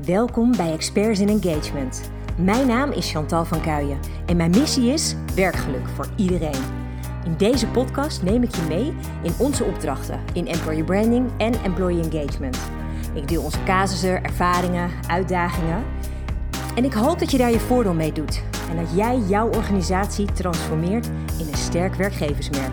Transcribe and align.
Welkom 0.00 0.56
bij 0.56 0.72
Experts 0.72 1.20
in 1.20 1.28
Engagement. 1.28 2.10
Mijn 2.36 2.66
naam 2.66 2.90
is 2.90 3.10
Chantal 3.10 3.44
van 3.44 3.60
Kuijen 3.60 3.98
en 4.26 4.36
mijn 4.36 4.50
missie 4.50 4.92
is 4.92 5.14
werkgeluk 5.34 5.88
voor 5.94 6.08
iedereen. 6.16 6.62
In 7.24 7.34
deze 7.36 7.66
podcast 7.66 8.22
neem 8.22 8.42
ik 8.42 8.54
je 8.54 8.62
mee 8.68 8.94
in 9.22 9.32
onze 9.38 9.64
opdrachten 9.64 10.20
in 10.32 10.46
employer 10.46 10.84
branding 10.84 11.30
en 11.36 11.62
employee 11.62 12.02
engagement. 12.02 12.58
Ik 13.14 13.28
deel 13.28 13.42
onze 13.42 13.62
casussen, 13.64 14.24
ervaringen, 14.24 14.90
uitdagingen. 15.06 15.84
En 16.74 16.84
ik 16.84 16.92
hoop 16.92 17.18
dat 17.18 17.30
je 17.30 17.38
daar 17.38 17.50
je 17.50 17.60
voordeel 17.60 17.94
mee 17.94 18.12
doet 18.12 18.42
en 18.70 18.76
dat 18.76 18.96
jij 18.96 19.18
jouw 19.18 19.48
organisatie 19.48 20.32
transformeert 20.32 21.06
in 21.38 21.48
een 21.48 21.58
sterk 21.58 21.94
werkgeversmerk. 21.94 22.72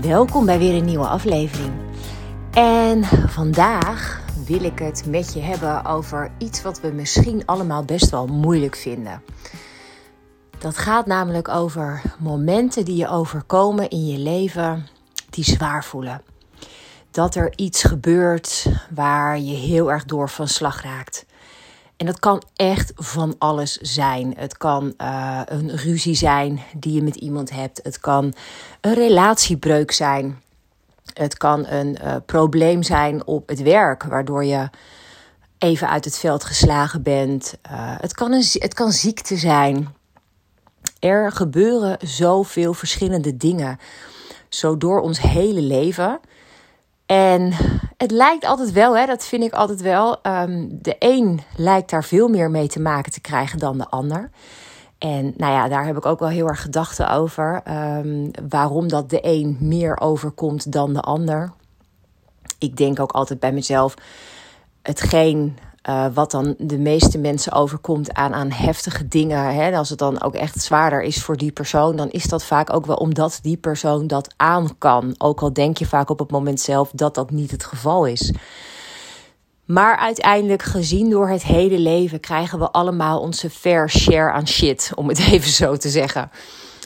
Welkom 0.00 0.46
bij 0.46 0.58
weer 0.58 0.74
een 0.74 0.84
nieuwe 0.84 1.06
aflevering. 1.06 1.72
En 2.50 3.04
vandaag 3.28 4.21
wil 4.52 4.64
ik 4.64 4.78
het 4.78 5.06
met 5.06 5.34
je 5.34 5.40
hebben 5.40 5.84
over 5.84 6.30
iets 6.38 6.62
wat 6.62 6.80
we 6.80 6.88
misschien 6.88 7.46
allemaal 7.46 7.84
best 7.84 8.10
wel 8.10 8.26
moeilijk 8.26 8.76
vinden. 8.76 9.22
Dat 10.58 10.78
gaat 10.78 11.06
namelijk 11.06 11.48
over 11.48 12.02
momenten 12.18 12.84
die 12.84 12.96
je 12.96 13.08
overkomen 13.08 13.88
in 13.88 14.06
je 14.06 14.18
leven 14.18 14.86
die 15.30 15.44
zwaar 15.44 15.84
voelen. 15.84 16.22
Dat 17.10 17.34
er 17.34 17.52
iets 17.56 17.82
gebeurt 17.82 18.66
waar 18.90 19.38
je 19.38 19.54
heel 19.54 19.90
erg 19.90 20.04
door 20.04 20.28
van 20.28 20.48
slag 20.48 20.82
raakt. 20.82 21.26
En 21.96 22.06
dat 22.06 22.18
kan 22.18 22.42
echt 22.54 22.92
van 22.96 23.34
alles 23.38 23.76
zijn. 23.76 24.34
Het 24.36 24.56
kan 24.56 24.94
uh, 24.98 25.40
een 25.44 25.76
ruzie 25.76 26.14
zijn 26.14 26.60
die 26.76 26.92
je 26.92 27.02
met 27.02 27.16
iemand 27.16 27.50
hebt. 27.50 27.80
Het 27.82 28.00
kan 28.00 28.34
een 28.80 28.94
relatiebreuk 28.94 29.90
zijn. 29.90 30.42
Het 31.12 31.36
kan 31.36 31.66
een 31.66 31.98
uh, 32.04 32.16
probleem 32.26 32.82
zijn 32.82 33.26
op 33.26 33.48
het 33.48 33.62
werk, 33.62 34.02
waardoor 34.02 34.44
je 34.44 34.70
even 35.58 35.88
uit 35.88 36.04
het 36.04 36.18
veld 36.18 36.44
geslagen 36.44 37.02
bent. 37.02 37.54
Uh, 37.66 37.72
het, 37.76 38.14
kan 38.14 38.32
een, 38.32 38.44
het 38.52 38.74
kan 38.74 38.92
ziekte 38.92 39.36
zijn. 39.36 39.94
Er 40.98 41.32
gebeuren 41.32 41.96
zoveel 42.00 42.74
verschillende 42.74 43.36
dingen, 43.36 43.78
zo 44.48 44.76
door 44.76 45.00
ons 45.00 45.20
hele 45.20 45.60
leven. 45.60 46.20
En 47.06 47.52
het 47.96 48.10
lijkt 48.10 48.44
altijd 48.44 48.72
wel, 48.72 48.96
hè, 48.96 49.06
dat 49.06 49.24
vind 49.24 49.42
ik 49.42 49.52
altijd 49.52 49.80
wel. 49.80 50.18
Um, 50.26 50.78
de 50.82 50.96
een 50.98 51.40
lijkt 51.56 51.90
daar 51.90 52.04
veel 52.04 52.28
meer 52.28 52.50
mee 52.50 52.68
te 52.68 52.80
maken 52.80 53.12
te 53.12 53.20
krijgen 53.20 53.58
dan 53.58 53.78
de 53.78 53.88
ander. 53.88 54.30
En 55.02 55.34
nou 55.36 55.52
ja, 55.52 55.68
daar 55.68 55.86
heb 55.86 55.96
ik 55.96 56.06
ook 56.06 56.18
wel 56.18 56.28
heel 56.28 56.46
erg 56.46 56.62
gedachten 56.62 57.10
over. 57.10 57.62
Um, 57.68 58.30
waarom 58.48 58.88
dat 58.88 59.10
de 59.10 59.18
een 59.22 59.56
meer 59.60 60.00
overkomt 60.00 60.72
dan 60.72 60.92
de 60.92 61.00
ander. 61.00 61.52
Ik 62.58 62.76
denk 62.76 63.00
ook 63.00 63.12
altijd 63.12 63.40
bij 63.40 63.52
mezelf: 63.52 63.94
hetgeen 64.82 65.58
uh, 65.88 66.06
wat 66.14 66.30
dan 66.30 66.54
de 66.58 66.78
meeste 66.78 67.18
mensen 67.18 67.52
overkomt 67.52 68.12
aan, 68.12 68.34
aan 68.34 68.50
heftige 68.50 69.08
dingen. 69.08 69.54
Hè, 69.54 69.76
als 69.76 69.88
het 69.88 69.98
dan 69.98 70.22
ook 70.22 70.34
echt 70.34 70.60
zwaarder 70.60 71.02
is 71.02 71.22
voor 71.22 71.36
die 71.36 71.52
persoon, 71.52 71.96
dan 71.96 72.10
is 72.10 72.24
dat 72.24 72.44
vaak 72.44 72.72
ook 72.72 72.86
wel 72.86 72.96
omdat 72.96 73.38
die 73.42 73.56
persoon 73.56 74.06
dat 74.06 74.34
aan 74.36 74.78
kan. 74.78 75.14
Ook 75.18 75.42
al 75.42 75.52
denk 75.52 75.78
je 75.78 75.86
vaak 75.86 76.10
op 76.10 76.18
het 76.18 76.30
moment 76.30 76.60
zelf 76.60 76.90
dat 76.94 77.14
dat 77.14 77.30
niet 77.30 77.50
het 77.50 77.64
geval 77.64 78.06
is. 78.06 78.32
Maar 79.72 79.96
uiteindelijk, 79.96 80.62
gezien 80.62 81.10
door 81.10 81.28
het 81.28 81.42
hele 81.42 81.78
leven, 81.78 82.20
krijgen 82.20 82.58
we 82.58 82.70
allemaal 82.70 83.20
onze 83.20 83.50
fair 83.50 83.90
share 83.90 84.32
aan 84.32 84.48
shit, 84.48 84.92
om 84.94 85.08
het 85.08 85.18
even 85.32 85.50
zo 85.50 85.76
te 85.76 85.88
zeggen. 85.88 86.30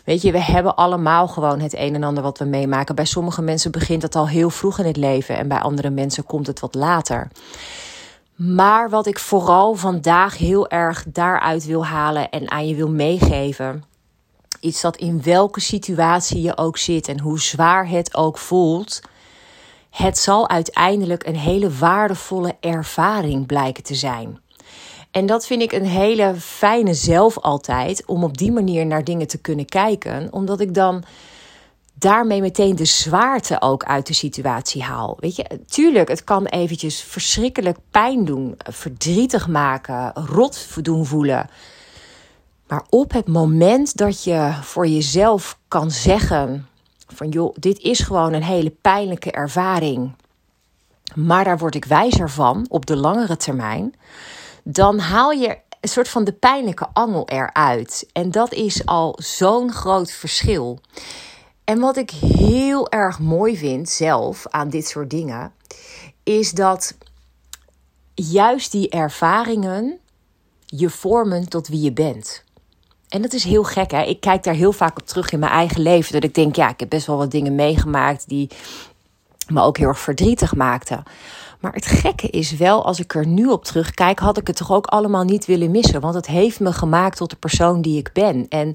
Weet 0.04 0.22
je, 0.22 0.32
we 0.32 0.42
hebben 0.42 0.76
allemaal 0.76 1.28
gewoon 1.28 1.60
het 1.60 1.76
een 1.76 1.94
en 1.94 2.02
ander 2.02 2.22
wat 2.22 2.38
we 2.38 2.44
meemaken. 2.44 2.94
Bij 2.94 3.04
sommige 3.04 3.42
mensen 3.42 3.70
begint 3.70 4.02
het 4.02 4.14
al 4.14 4.28
heel 4.28 4.50
vroeg 4.50 4.78
in 4.78 4.86
het 4.86 4.96
leven 4.96 5.36
en 5.36 5.48
bij 5.48 5.58
andere 5.58 5.90
mensen 5.90 6.24
komt 6.24 6.46
het 6.46 6.60
wat 6.60 6.74
later. 6.74 7.28
Maar 8.34 8.90
wat 8.90 9.06
ik 9.06 9.18
vooral 9.18 9.74
vandaag 9.74 10.38
heel 10.38 10.68
erg 10.68 11.04
daaruit 11.08 11.64
wil 11.66 11.86
halen 11.86 12.30
en 12.30 12.50
aan 12.50 12.68
je 12.68 12.74
wil 12.74 12.90
meegeven, 12.90 13.84
iets 14.60 14.80
dat 14.80 14.96
in 14.96 15.22
welke 15.22 15.60
situatie 15.60 16.42
je 16.42 16.56
ook 16.56 16.78
zit 16.78 17.08
en 17.08 17.20
hoe 17.20 17.40
zwaar 17.40 17.88
het 17.88 18.14
ook 18.14 18.38
voelt, 18.38 19.00
het 19.96 20.18
zal 20.18 20.48
uiteindelijk 20.48 21.26
een 21.26 21.36
hele 21.36 21.70
waardevolle 21.70 22.56
ervaring 22.60 23.46
blijken 23.46 23.82
te 23.82 23.94
zijn. 23.94 24.40
En 25.10 25.26
dat 25.26 25.46
vind 25.46 25.62
ik 25.62 25.72
een 25.72 25.86
hele 25.86 26.34
fijne 26.38 26.94
zelf 26.94 27.38
altijd, 27.38 28.06
om 28.06 28.24
op 28.24 28.38
die 28.38 28.52
manier 28.52 28.86
naar 28.86 29.04
dingen 29.04 29.26
te 29.26 29.38
kunnen 29.38 29.66
kijken, 29.66 30.32
omdat 30.32 30.60
ik 30.60 30.74
dan 30.74 31.04
daarmee 31.94 32.40
meteen 32.40 32.76
de 32.76 32.84
zwaarte 32.84 33.60
ook 33.60 33.84
uit 33.84 34.06
de 34.06 34.14
situatie 34.14 34.82
haal. 34.82 35.16
Weet 35.20 35.36
je, 35.36 35.60
tuurlijk, 35.66 36.08
het 36.08 36.24
kan 36.24 36.46
eventjes 36.46 37.00
verschrikkelijk 37.00 37.78
pijn 37.90 38.24
doen, 38.24 38.54
verdrietig 38.70 39.48
maken, 39.48 40.12
rot 40.14 40.84
doen 40.84 41.06
voelen. 41.06 41.50
Maar 42.68 42.84
op 42.88 43.12
het 43.12 43.26
moment 43.26 43.96
dat 43.96 44.24
je 44.24 44.52
voor 44.62 44.86
jezelf 44.86 45.58
kan 45.68 45.90
zeggen: 45.90 46.68
van 47.06 47.28
joh, 47.28 47.54
dit 47.58 47.78
is 47.78 48.00
gewoon 48.00 48.32
een 48.32 48.42
hele 48.42 48.70
pijnlijke 48.70 49.30
ervaring. 49.30 50.14
Maar 51.14 51.44
daar 51.44 51.58
word 51.58 51.74
ik 51.74 51.84
wijzer 51.84 52.30
van 52.30 52.66
op 52.68 52.86
de 52.86 52.96
langere 52.96 53.36
termijn. 53.36 53.94
Dan 54.62 54.98
haal 54.98 55.30
je 55.30 55.58
een 55.80 55.88
soort 55.88 56.08
van 56.08 56.24
de 56.24 56.32
pijnlijke 56.32 56.88
angel 56.92 57.28
eruit. 57.28 58.06
En 58.12 58.30
dat 58.30 58.52
is 58.52 58.86
al 58.86 59.18
zo'n 59.22 59.72
groot 59.72 60.10
verschil. 60.10 60.80
En 61.64 61.80
wat 61.80 61.96
ik 61.96 62.10
heel 62.10 62.90
erg 62.90 63.18
mooi 63.18 63.56
vind 63.56 63.88
zelf 63.88 64.46
aan 64.46 64.68
dit 64.68 64.86
soort 64.86 65.10
dingen, 65.10 65.52
is 66.22 66.52
dat 66.52 66.96
juist 68.14 68.72
die 68.72 68.88
ervaringen 68.88 69.98
je 70.66 70.90
vormen 70.90 71.48
tot 71.48 71.68
wie 71.68 71.80
je 71.80 71.92
bent. 71.92 72.44
En 73.08 73.22
dat 73.22 73.32
is 73.32 73.44
heel 73.44 73.64
gek, 73.64 73.90
hè? 73.90 74.02
Ik 74.02 74.20
kijk 74.20 74.42
daar 74.42 74.54
heel 74.54 74.72
vaak 74.72 74.98
op 74.98 75.06
terug 75.06 75.30
in 75.30 75.38
mijn 75.38 75.52
eigen 75.52 75.82
leven. 75.82 76.12
Dat 76.12 76.24
ik 76.24 76.34
denk, 76.34 76.56
ja, 76.56 76.68
ik 76.68 76.80
heb 76.80 76.88
best 76.88 77.06
wel 77.06 77.16
wat 77.16 77.30
dingen 77.30 77.54
meegemaakt 77.54 78.28
die 78.28 78.50
me 79.48 79.62
ook 79.62 79.78
heel 79.78 79.88
erg 79.88 79.98
verdrietig 79.98 80.54
maakten. 80.54 81.02
Maar 81.60 81.72
het 81.72 81.86
gekke 81.86 82.28
is 82.28 82.56
wel, 82.56 82.84
als 82.84 83.00
ik 83.00 83.14
er 83.14 83.26
nu 83.26 83.46
op 83.46 83.64
terugkijk, 83.64 84.18
had 84.18 84.38
ik 84.38 84.46
het 84.46 84.56
toch 84.56 84.72
ook 84.72 84.86
allemaal 84.86 85.24
niet 85.24 85.46
willen 85.46 85.70
missen. 85.70 86.00
Want 86.00 86.14
het 86.14 86.26
heeft 86.26 86.60
me 86.60 86.72
gemaakt 86.72 87.16
tot 87.16 87.30
de 87.30 87.36
persoon 87.36 87.82
die 87.82 87.98
ik 87.98 88.10
ben. 88.12 88.46
En 88.48 88.74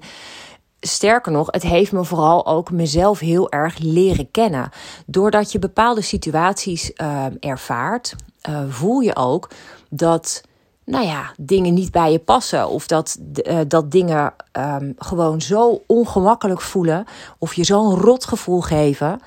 sterker 0.80 1.32
nog, 1.32 1.48
het 1.52 1.64
heeft 1.64 1.92
me 1.92 2.04
vooral 2.04 2.46
ook 2.46 2.72
mezelf 2.72 3.20
heel 3.20 3.52
erg 3.52 3.78
leren 3.78 4.32
kennen. 4.32 4.70
Doordat 5.06 5.52
je 5.52 5.60
bepaalde 5.60 6.02
situaties 6.02 6.92
uh, 6.96 7.26
ervaart, 7.40 8.16
uh, 8.50 8.60
voel 8.70 9.00
je 9.00 9.16
ook 9.16 9.50
dat 9.90 10.42
nou 10.86 11.06
ja, 11.06 11.34
dingen 11.38 11.74
niet 11.74 11.92
bij 11.92 12.12
je 12.12 12.20
passen. 12.20 12.70
Of 12.70 12.88
dat, 12.88 13.18
uh, 13.44 13.60
dat 13.68 13.92
dingen 13.92 14.34
um, 14.58 14.96
gewoon 14.98 15.42
zo 15.42 15.84
ongemakkelijk 15.88 16.62
voelen. 16.62 17.06
Of 17.38 17.54
je 17.54 17.64
zo'n 17.64 17.96
rot 17.96 18.26
gevoel 18.26 18.62
geven. 18.62 19.20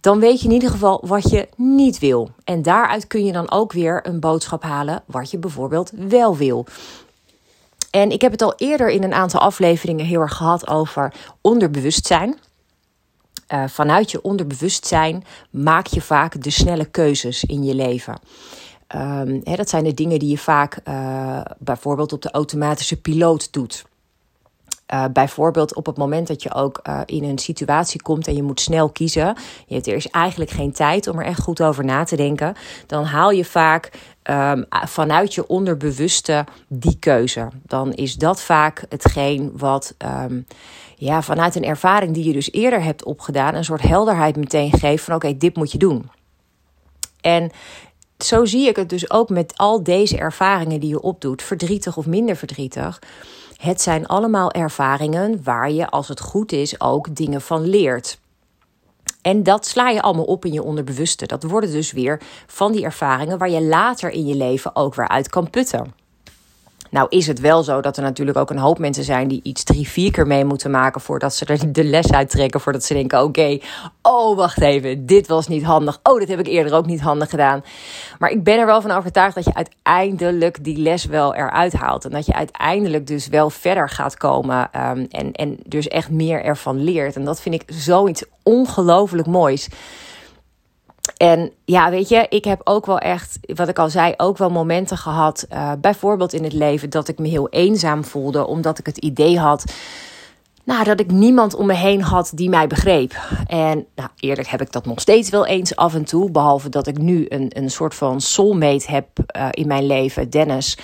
Dan 0.00 0.18
weet 0.18 0.40
je 0.40 0.48
in 0.48 0.54
ieder 0.54 0.70
geval 0.70 1.02
wat 1.06 1.30
je 1.30 1.48
niet 1.56 1.98
wil. 1.98 2.30
En 2.44 2.62
daaruit 2.62 3.06
kun 3.06 3.24
je 3.24 3.32
dan 3.32 3.50
ook 3.50 3.72
weer 3.72 4.06
een 4.06 4.20
boodschap 4.20 4.62
halen 4.62 5.02
wat 5.06 5.30
je 5.30 5.38
bijvoorbeeld 5.38 5.90
wel 5.94 6.36
wil. 6.36 6.66
En 7.90 8.10
ik 8.10 8.20
heb 8.20 8.32
het 8.32 8.42
al 8.42 8.54
eerder 8.56 8.90
in 8.90 9.02
een 9.02 9.14
aantal 9.14 9.40
afleveringen 9.40 10.06
heel 10.06 10.20
erg 10.20 10.36
gehad 10.36 10.68
over 10.68 11.12
onderbewustzijn. 11.40 12.38
Uh, 13.48 13.64
vanuit 13.66 14.10
je 14.10 14.22
onderbewustzijn 14.22 15.24
maak 15.50 15.86
je 15.86 16.00
vaak 16.00 16.42
de 16.42 16.50
snelle 16.50 16.84
keuzes 16.84 17.44
in 17.44 17.64
je 17.64 17.74
leven. 17.74 18.18
Hè, 19.44 19.56
dat 19.56 19.68
zijn 19.68 19.84
de 19.84 19.94
dingen 19.94 20.18
die 20.18 20.30
je 20.30 20.38
vaak 20.38 20.80
uh, 20.88 21.40
bijvoorbeeld 21.58 22.12
op 22.12 22.22
de 22.22 22.30
automatische 22.30 23.00
piloot 23.00 23.52
doet. 23.52 23.84
Uh, 24.94 25.04
bijvoorbeeld 25.12 25.74
op 25.74 25.86
het 25.86 25.96
moment 25.96 26.26
dat 26.26 26.42
je 26.42 26.54
ook 26.54 26.80
uh, 26.88 27.00
in 27.04 27.24
een 27.24 27.38
situatie 27.38 28.02
komt 28.02 28.26
en 28.26 28.34
je 28.34 28.42
moet 28.42 28.60
snel 28.60 28.88
kiezen. 28.88 29.36
Je 29.66 29.74
hebt, 29.74 29.86
er 29.86 29.94
is 29.94 30.08
eigenlijk 30.08 30.50
geen 30.50 30.72
tijd 30.72 31.06
om 31.06 31.18
er 31.18 31.24
echt 31.24 31.40
goed 31.40 31.62
over 31.62 31.84
na 31.84 32.04
te 32.04 32.16
denken. 32.16 32.54
Dan 32.86 33.04
haal 33.04 33.30
je 33.30 33.44
vaak 33.44 33.90
um, 34.22 34.64
vanuit 34.68 35.34
je 35.34 35.46
onderbewuste 35.46 36.44
die 36.68 36.98
keuze. 36.98 37.48
Dan 37.62 37.92
is 37.92 38.14
dat 38.14 38.42
vaak 38.42 38.84
hetgeen 38.88 39.52
wat 39.56 39.94
um, 39.98 40.46
ja, 40.96 41.22
vanuit 41.22 41.54
een 41.54 41.64
ervaring 41.64 42.14
die 42.14 42.24
je 42.24 42.32
dus 42.32 42.52
eerder 42.52 42.82
hebt 42.82 43.04
opgedaan, 43.04 43.54
een 43.54 43.64
soort 43.64 43.82
helderheid 43.82 44.36
meteen 44.36 44.72
geeft 44.72 45.04
van 45.04 45.14
oké, 45.14 45.36
dit 45.36 45.56
moet 45.56 45.72
je 45.72 45.78
doen. 45.78 46.10
En 47.20 47.50
zo 48.24 48.44
zie 48.44 48.68
ik 48.68 48.76
het 48.76 48.88
dus 48.88 49.10
ook 49.10 49.28
met 49.28 49.52
al 49.56 49.82
deze 49.82 50.18
ervaringen 50.18 50.80
die 50.80 50.88
je 50.88 51.00
opdoet, 51.00 51.42
verdrietig 51.42 51.96
of 51.96 52.06
minder 52.06 52.36
verdrietig. 52.36 52.98
Het 53.56 53.80
zijn 53.80 54.06
allemaal 54.06 54.52
ervaringen 54.52 55.40
waar 55.44 55.70
je, 55.70 55.88
als 55.90 56.08
het 56.08 56.20
goed 56.20 56.52
is, 56.52 56.80
ook 56.80 57.16
dingen 57.16 57.40
van 57.40 57.68
leert. 57.68 58.18
En 59.22 59.42
dat 59.42 59.66
sla 59.66 59.88
je 59.88 60.02
allemaal 60.02 60.24
op 60.24 60.44
in 60.44 60.52
je 60.52 60.62
onderbewuste. 60.62 61.26
Dat 61.26 61.42
worden 61.42 61.72
dus 61.72 61.92
weer 61.92 62.20
van 62.46 62.72
die 62.72 62.84
ervaringen 62.84 63.38
waar 63.38 63.50
je 63.50 63.62
later 63.62 64.10
in 64.10 64.26
je 64.26 64.34
leven 64.34 64.76
ook 64.76 64.94
weer 64.94 65.08
uit 65.08 65.28
kan 65.28 65.50
putten. 65.50 65.99
Nou 66.90 67.06
is 67.08 67.26
het 67.26 67.40
wel 67.40 67.62
zo 67.62 67.80
dat 67.80 67.96
er 67.96 68.02
natuurlijk 68.02 68.38
ook 68.38 68.50
een 68.50 68.58
hoop 68.58 68.78
mensen 68.78 69.04
zijn 69.04 69.28
die 69.28 69.40
iets 69.42 69.62
drie, 69.62 69.88
vier 69.88 70.10
keer 70.10 70.26
mee 70.26 70.44
moeten 70.44 70.70
maken 70.70 71.00
voordat 71.00 71.34
ze 71.34 71.44
er 71.44 71.72
de 71.72 71.84
les 71.84 72.12
uittrekken. 72.12 72.60
Voordat 72.60 72.84
ze 72.84 72.94
denken, 72.94 73.22
oké, 73.22 73.58
oh 74.02 74.36
wacht 74.36 74.60
even, 74.60 75.06
dit 75.06 75.26
was 75.26 75.48
niet 75.48 75.62
handig. 75.62 76.00
Oh, 76.02 76.18
dit 76.18 76.28
heb 76.28 76.38
ik 76.38 76.46
eerder 76.46 76.74
ook 76.74 76.86
niet 76.86 77.00
handig 77.00 77.30
gedaan. 77.30 77.64
Maar 78.18 78.30
ik 78.30 78.44
ben 78.44 78.58
er 78.58 78.66
wel 78.66 78.80
van 78.80 78.90
overtuigd 78.90 79.34
dat 79.34 79.44
je 79.44 79.54
uiteindelijk 79.54 80.64
die 80.64 80.78
les 80.78 81.04
wel 81.04 81.34
eruit 81.34 81.72
haalt. 81.72 82.04
En 82.04 82.10
dat 82.10 82.26
je 82.26 82.34
uiteindelijk 82.34 83.06
dus 83.06 83.28
wel 83.28 83.50
verder 83.50 83.88
gaat 83.88 84.16
komen 84.16 84.70
um, 84.76 85.06
en, 85.10 85.32
en 85.32 85.58
dus 85.66 85.88
echt 85.88 86.10
meer 86.10 86.44
ervan 86.44 86.82
leert. 86.84 87.16
En 87.16 87.24
dat 87.24 87.40
vind 87.40 87.54
ik 87.54 87.62
zoiets 87.66 88.24
ongelooflijk 88.42 89.26
moois. 89.26 89.68
En 91.16 91.52
ja, 91.64 91.90
weet 91.90 92.08
je, 92.08 92.26
ik 92.28 92.44
heb 92.44 92.60
ook 92.64 92.86
wel 92.86 92.98
echt, 92.98 93.38
wat 93.40 93.68
ik 93.68 93.78
al 93.78 93.90
zei, 93.90 94.14
ook 94.16 94.38
wel 94.38 94.50
momenten 94.50 94.96
gehad, 94.96 95.46
uh, 95.52 95.72
bijvoorbeeld 95.80 96.32
in 96.32 96.44
het 96.44 96.52
leven, 96.52 96.90
dat 96.90 97.08
ik 97.08 97.18
me 97.18 97.28
heel 97.28 97.48
eenzaam 97.48 98.04
voelde, 98.04 98.46
omdat 98.46 98.78
ik 98.78 98.86
het 98.86 98.98
idee 98.98 99.38
had, 99.38 99.64
nou, 100.64 100.84
dat 100.84 101.00
ik 101.00 101.10
niemand 101.10 101.54
om 101.54 101.66
me 101.66 101.74
heen 101.74 102.02
had 102.02 102.32
die 102.34 102.48
mij 102.48 102.66
begreep. 102.66 103.14
En 103.46 103.86
nou, 103.94 104.08
eerlijk 104.16 104.48
heb 104.48 104.60
ik 104.60 104.72
dat 104.72 104.86
nog 104.86 105.00
steeds 105.00 105.30
wel 105.30 105.46
eens 105.46 105.76
af 105.76 105.94
en 105.94 106.04
toe, 106.04 106.30
behalve 106.30 106.68
dat 106.68 106.86
ik 106.86 106.98
nu 106.98 107.26
een, 107.28 107.50
een 107.56 107.70
soort 107.70 107.94
van 107.94 108.20
soulmate 108.20 108.90
heb 108.90 109.06
uh, 109.36 109.48
in 109.50 109.66
mijn 109.66 109.86
leven, 109.86 110.30
Dennis. 110.30 110.78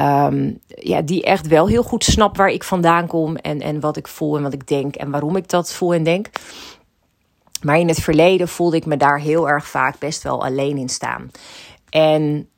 Um, 0.00 0.58
ja, 0.66 1.02
die 1.02 1.22
echt 1.22 1.46
wel 1.46 1.66
heel 1.66 1.82
goed 1.82 2.04
snapt 2.04 2.36
waar 2.36 2.48
ik 2.48 2.64
vandaan 2.64 3.06
kom 3.06 3.36
en, 3.36 3.60
en 3.60 3.80
wat 3.80 3.96
ik 3.96 4.08
voel 4.08 4.36
en 4.36 4.42
wat 4.42 4.52
ik 4.52 4.66
denk 4.66 4.94
en 4.94 5.10
waarom 5.10 5.36
ik 5.36 5.48
dat 5.48 5.72
voel 5.72 5.94
en 5.94 6.02
denk. 6.02 6.30
Maar 7.62 7.78
in 7.78 7.88
het 7.88 8.00
verleden 8.00 8.48
voelde 8.48 8.76
ik 8.76 8.86
me 8.86 8.96
daar 8.96 9.20
heel 9.20 9.48
erg 9.48 9.68
vaak 9.68 9.98
best 9.98 10.22
wel 10.22 10.44
alleen 10.44 10.76
in 10.76 10.88
staan. 10.88 11.30
En 11.90 12.48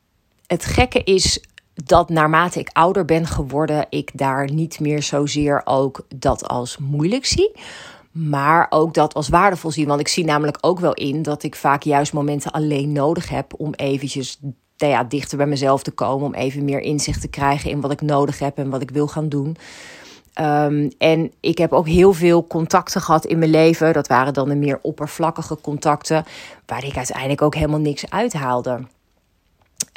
het 0.47 0.64
gekke 0.64 1.02
is 1.02 1.44
dat 1.75 2.08
naarmate 2.08 2.58
ik 2.58 2.70
ouder 2.73 3.05
ben 3.05 3.26
geworden, 3.26 3.87
ik 3.91 4.11
daar 4.14 4.52
niet 4.52 4.81
meer 4.81 5.02
zozeer 5.02 5.62
ook 5.64 6.06
dat 6.14 6.49
als 6.49 6.79
moeilijk 6.79 7.26
zie. 7.26 7.52
Maar 8.11 8.67
ook 8.70 8.94
dat 8.94 9.14
als 9.14 9.29
waardevol 9.29 9.70
zie. 9.70 9.87
Want 9.87 10.00
ik 10.00 10.08
zie 10.08 10.25
namelijk 10.25 10.58
ook 10.61 10.81
wel 10.81 10.94
in 10.94 11.23
dat 11.23 11.43
ik 11.43 11.55
vaak 11.55 11.82
juist 11.82 12.12
momenten 12.12 12.50
alleen 12.50 12.93
nodig 12.93 13.29
heb 13.29 13.53
om 13.56 13.75
eventjes 13.75 14.38
nou 14.76 14.93
ja, 14.93 15.05
dichter 15.05 15.37
bij 15.37 15.46
mezelf 15.46 15.82
te 15.82 15.91
komen. 15.91 16.26
Om 16.26 16.35
even 16.35 16.64
meer 16.64 16.81
inzicht 16.81 17.20
te 17.20 17.29
krijgen 17.29 17.70
in 17.70 17.81
wat 17.81 17.93
ik 17.93 18.00
nodig 18.00 18.38
heb 18.38 18.58
en 18.58 18.70
wat 18.70 18.82
ik 18.82 18.91
wil 18.91 19.06
gaan 19.06 19.29
doen. 19.29 19.56
Um, 20.40 20.90
en 20.98 21.32
ik 21.40 21.58
heb 21.58 21.72
ook 21.72 21.88
heel 21.88 22.12
veel 22.12 22.46
contacten 22.46 23.00
gehad 23.00 23.25
in 23.25 23.38
mijn 23.38 23.50
leven. 23.50 23.92
Dat 23.92 24.06
waren 24.06 24.34
dan 24.34 24.48
de 24.48 24.54
meer 24.54 24.78
oppervlakkige 24.82 25.58
contacten, 25.60 26.25
waar 26.66 26.84
ik 26.84 26.96
uiteindelijk 26.96 27.42
ook 27.42 27.54
helemaal 27.54 27.81
niks 27.81 28.10
uithaalde. 28.10 28.81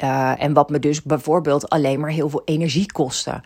Uh, 0.04 0.42
en 0.42 0.52
wat 0.52 0.70
me 0.70 0.78
dus 0.78 1.02
bijvoorbeeld 1.02 1.68
alleen 1.68 2.00
maar 2.00 2.10
heel 2.10 2.28
veel 2.28 2.42
energie 2.44 2.92
kostte. 2.92 3.42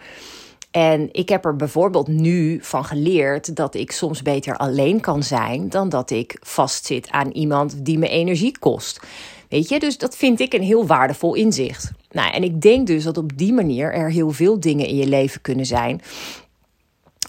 En 0.70 1.08
ik 1.12 1.28
heb 1.28 1.44
er 1.44 1.56
bijvoorbeeld 1.56 2.08
nu 2.08 2.58
van 2.62 2.84
geleerd 2.84 3.56
dat 3.56 3.74
ik 3.74 3.92
soms 3.92 4.22
beter 4.22 4.56
alleen 4.56 5.00
kan 5.00 5.22
zijn 5.22 5.68
dan 5.68 5.88
dat 5.88 6.10
ik 6.10 6.36
vastzit 6.40 7.10
aan 7.10 7.30
iemand 7.30 7.84
die 7.84 7.98
me 7.98 8.08
energie 8.08 8.58
kost. 8.58 9.00
Weet 9.48 9.68
je, 9.68 9.78
dus 9.78 9.98
dat 9.98 10.16
vind 10.16 10.40
ik 10.40 10.52
een 10.52 10.62
heel 10.62 10.86
waardevol 10.86 11.34
inzicht. 11.34 11.90
Nou, 12.10 12.32
en 12.32 12.42
ik 12.42 12.60
denk 12.60 12.86
dus 12.86 13.04
dat 13.04 13.18
op 13.18 13.38
die 13.38 13.52
manier 13.52 13.92
er 13.92 14.10
heel 14.10 14.30
veel 14.30 14.60
dingen 14.60 14.86
in 14.86 14.96
je 14.96 15.06
leven 15.06 15.40
kunnen 15.40 15.66
zijn 15.66 16.00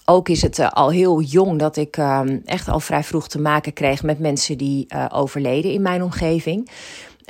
ook 0.10 0.30
is 0.30 0.42
het 0.42 0.60
eh, 0.60 0.70
al 0.70 0.90
heel 0.90 1.22
jong 1.22 1.60
dat 1.60 1.78
ik 1.78 1.98
ehm, 1.98 2.40
echt 2.46 2.68
al 2.68 2.80
vrij 2.80 3.04
vroeg 3.04 3.28
te 3.28 3.40
maken 3.40 3.74
kreeg 3.74 4.04
met 4.04 4.20
mensen 4.20 4.58
die 4.58 4.86
uh, 4.96 5.06
overleden 5.10 5.72
in 5.72 5.82
mijn 5.82 6.04
omgeving. 6.04 6.70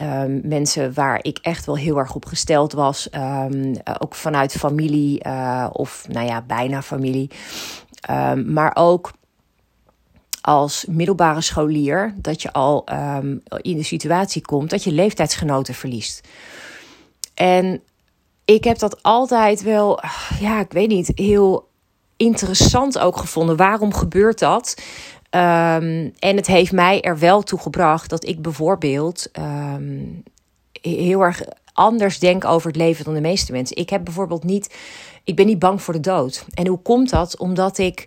Um, 0.02 0.42
mensen 0.44 0.94
waar 0.94 1.20
ik 1.22 1.38
echt 1.42 1.66
wel 1.66 1.78
heel 1.78 1.98
erg 1.98 2.16
op 2.16 2.26
gesteld 2.26 2.74
was. 2.74 3.10
Um, 3.16 3.76
ook 4.00 4.16
vanuit 4.16 4.52
familie 4.52 5.24
of 5.72 6.06
nou 6.10 6.26
ja, 6.26 6.42
bijna 6.42 6.82
familie. 6.82 7.30
maar 8.46 8.72
ook 8.74 9.12
als 10.42 10.86
middelbare 10.90 11.42
scholier 11.42 12.14
dat 12.16 12.42
je 12.42 12.52
al 12.52 12.84
in 13.62 13.78
de 13.78 13.84
situatie 13.84 14.42
komt 14.42 14.70
dat 14.70 14.84
je 14.84 14.92
leeftijdsgenoten 14.92 15.74
verliest. 15.74 16.28
En 17.34 17.82
ik 18.46 18.64
heb 18.64 18.80
dat 18.80 19.04
altijd 19.04 19.62
wel, 19.62 20.00
ja, 20.40 20.60
ik 20.60 20.72
weet 20.72 20.90
niet, 20.90 21.12
heel 21.16 21.69
interessant 22.20 23.00
ook 23.00 23.18
gevonden. 23.18 23.56
Waarom 23.56 23.94
gebeurt 23.94 24.40
dat? 24.40 24.82
Um, 25.32 26.14
en 26.20 26.36
het 26.36 26.48
heeft 26.48 26.72
mij 26.72 27.02
er 27.02 27.20
wel 27.20 27.42
toe 27.42 27.60
gebracht 27.60 28.10
dat 28.10 28.28
ik 28.28 28.42
bijvoorbeeld 28.42 29.30
um, 29.40 30.24
heel 30.82 31.22
erg 31.22 31.42
anders 31.74 32.20
denk 32.20 32.46
over 32.46 32.68
het 32.68 32.76
leven 32.76 33.06
dan 33.06 33.14
de 33.14 33.22
meeste 33.22 33.52
mensen. 33.52 33.78
Ik 33.78 33.90
heb 33.90 34.04
bijvoorbeeld 34.04 34.44
niet, 34.44 34.76
ik 35.24 35.36
ben 35.36 35.46
niet 35.46 35.60
bang 35.60 35.82
voor 35.82 35.94
de 35.94 36.00
dood. 36.00 36.46
En 36.54 36.68
hoe 36.68 36.82
komt 36.82 37.10
dat? 37.10 37.38
Omdat 37.38 37.78
ik 37.78 38.06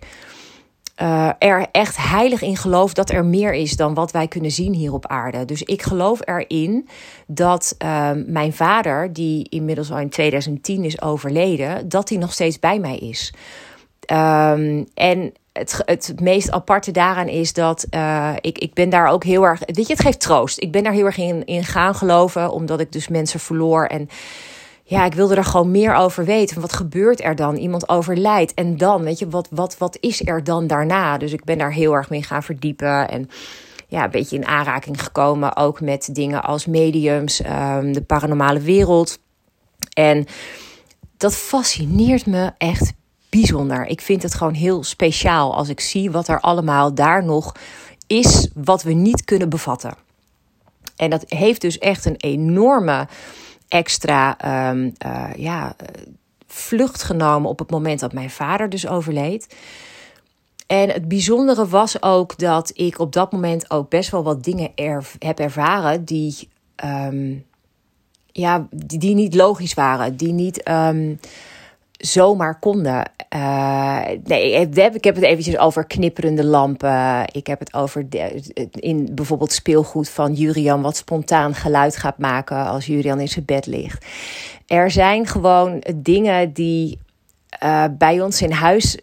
uh, 1.01 1.29
er 1.37 1.67
echt 1.71 1.97
heilig 1.97 2.41
in 2.41 2.57
geloof 2.57 2.93
dat 2.93 3.09
er 3.09 3.25
meer 3.25 3.53
is 3.53 3.75
dan 3.75 3.93
wat 3.93 4.11
wij 4.11 4.27
kunnen 4.27 4.51
zien 4.51 4.73
hier 4.73 4.93
op 4.93 5.07
aarde. 5.07 5.45
Dus 5.45 5.63
ik 5.63 5.81
geloof 5.81 6.19
erin 6.27 6.87
dat 7.27 7.75
uh, 7.83 8.11
mijn 8.25 8.53
vader, 8.53 9.13
die 9.13 9.49
inmiddels 9.49 9.91
al 9.91 9.99
in 9.99 10.09
2010 10.09 10.83
is 10.83 11.01
overleden, 11.01 11.89
dat 11.89 12.09
hij 12.09 12.17
nog 12.17 12.33
steeds 12.33 12.59
bij 12.59 12.79
mij 12.79 12.97
is. 12.97 13.33
Um, 14.11 14.87
en 14.93 15.33
het, 15.53 15.81
het 15.85 16.13
meest 16.21 16.51
aparte 16.51 16.91
daaraan 16.91 17.27
is 17.27 17.53
dat 17.53 17.85
uh, 17.91 18.33
ik, 18.41 18.57
ik 18.57 18.73
ben 18.73 18.89
daar 18.89 19.07
ook 19.07 19.23
heel 19.23 19.43
erg. 19.43 19.59
Weet 19.65 19.87
je, 19.87 19.93
het 19.93 20.01
geeft 20.01 20.19
troost. 20.19 20.61
Ik 20.61 20.71
ben 20.71 20.83
daar 20.83 20.93
heel 20.93 21.05
erg 21.05 21.17
in, 21.17 21.45
in 21.45 21.63
gaan 21.63 21.95
geloven, 21.95 22.51
omdat 22.51 22.79
ik 22.79 22.91
dus 22.91 23.07
mensen 23.07 23.39
verloor. 23.39 23.85
En 23.85 24.09
ja, 24.83 25.05
ik 25.05 25.13
wilde 25.13 25.35
er 25.35 25.43
gewoon 25.43 25.71
meer 25.71 25.93
over 25.93 26.25
weten. 26.25 26.61
Wat 26.61 26.73
gebeurt 26.73 27.23
er 27.23 27.35
dan? 27.35 27.55
Iemand 27.55 27.89
overlijdt. 27.89 28.53
En 28.53 28.77
dan, 28.77 29.03
weet 29.03 29.19
je, 29.19 29.29
wat, 29.29 29.47
wat, 29.51 29.77
wat 29.77 29.97
is 29.99 30.25
er 30.25 30.43
dan 30.43 30.67
daarna? 30.67 31.17
Dus 31.17 31.33
ik 31.33 31.43
ben 31.43 31.57
daar 31.57 31.73
heel 31.73 31.93
erg 31.93 32.09
mee 32.09 32.23
gaan 32.23 32.43
verdiepen. 32.43 33.09
En 33.09 33.29
ja, 33.87 34.03
een 34.03 34.11
beetje 34.11 34.35
in 34.35 34.45
aanraking 34.45 35.03
gekomen. 35.03 35.57
Ook 35.57 35.81
met 35.81 36.09
dingen 36.11 36.43
als 36.43 36.65
mediums, 36.65 37.41
um, 37.45 37.93
de 37.93 38.01
paranormale 38.01 38.59
wereld. 38.59 39.19
En 39.93 40.25
dat 41.17 41.35
fascineert 41.35 42.25
me 42.25 42.51
echt 42.57 42.93
bijzonder. 43.39 43.85
Ik 43.85 44.01
vind 44.01 44.23
het 44.23 44.33
gewoon 44.33 44.53
heel 44.53 44.83
speciaal 44.83 45.55
als 45.55 45.69
ik 45.69 45.79
zie 45.79 46.11
wat 46.11 46.27
er 46.27 46.39
allemaal 46.39 46.93
daar 46.93 47.23
nog 47.23 47.55
is 48.07 48.49
wat 48.53 48.83
we 48.83 48.93
niet 48.93 49.23
kunnen 49.25 49.49
bevatten. 49.49 49.95
En 50.95 51.09
dat 51.09 51.25
heeft 51.27 51.61
dus 51.61 51.77
echt 51.77 52.05
een 52.05 52.15
enorme 52.17 53.07
extra 53.67 54.37
um, 54.69 54.93
uh, 55.05 55.29
ja, 55.35 55.75
vlucht 56.47 57.03
genomen 57.03 57.49
op 57.49 57.59
het 57.59 57.69
moment 57.71 57.99
dat 57.99 58.13
mijn 58.13 58.29
vader 58.29 58.69
dus 58.69 58.87
overleed. 58.87 59.55
En 60.67 60.89
het 60.89 61.07
bijzondere 61.07 61.67
was 61.67 62.01
ook 62.01 62.37
dat 62.37 62.71
ik 62.73 62.99
op 62.99 63.13
dat 63.13 63.31
moment 63.31 63.71
ook 63.71 63.89
best 63.89 64.09
wel 64.09 64.23
wat 64.23 64.43
dingen 64.43 64.71
heb 65.19 65.39
ervaren 65.39 66.05
die, 66.05 66.49
um, 66.85 67.45
ja, 68.31 68.67
die, 68.69 69.15
niet 69.15 69.35
logisch 69.35 69.73
waren, 69.73 70.17
die 70.17 70.33
niet. 70.33 70.69
Um, 70.69 71.19
zomaar 72.05 72.59
konden. 72.59 73.11
Uh, 73.35 73.99
nee, 74.23 74.51
ik 74.51 75.03
heb 75.03 75.15
het 75.15 75.23
eventjes 75.23 75.57
over 75.57 75.85
knipperende 75.85 76.45
lampen. 76.45 77.25
Ik 77.31 77.47
heb 77.47 77.59
het 77.59 77.73
over 77.73 78.05
in 78.71 79.09
bijvoorbeeld 79.11 79.51
speelgoed 79.51 80.09
van 80.09 80.33
Jurian, 80.33 80.81
wat 80.81 80.97
spontaan 80.97 81.55
geluid 81.55 81.97
gaat 81.97 82.17
maken 82.17 82.65
als 82.65 82.85
Jurian 82.85 83.19
in 83.19 83.27
zijn 83.27 83.45
bed 83.45 83.65
ligt. 83.65 84.05
Er 84.67 84.91
zijn 84.91 85.27
gewoon 85.27 85.83
dingen 85.95 86.53
die 86.53 86.99
uh, 87.63 87.85
bij 87.97 88.21
ons 88.21 88.41
in 88.41 88.51
huis 88.51 88.97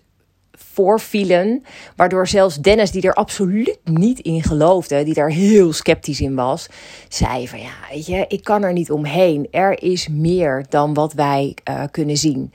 voorvielen. 0.81 1.63
Waardoor 1.97 2.29
zelfs 2.29 2.57
Dennis, 2.57 2.91
die 2.91 3.03
er 3.03 3.15
absoluut 3.15 3.79
niet 3.85 4.19
in 4.19 4.43
geloofde, 4.43 5.05
die 5.05 5.15
daar 5.15 5.31
heel 5.31 5.73
sceptisch 5.73 6.21
in 6.21 6.35
was, 6.35 6.69
zei 7.09 7.49
van 7.49 7.61
ja, 7.61 7.73
weet 7.91 8.07
je, 8.07 8.25
ik 8.29 8.45
kan 8.45 8.63
er 8.63 8.73
niet 8.73 8.91
omheen. 8.91 9.49
Er 9.51 9.83
is 9.83 10.09
meer 10.09 10.65
dan 10.69 10.95
wat 10.95 11.13
wij 11.13 11.57
uh, 11.69 11.83
kunnen 11.91 12.17
zien. 12.17 12.53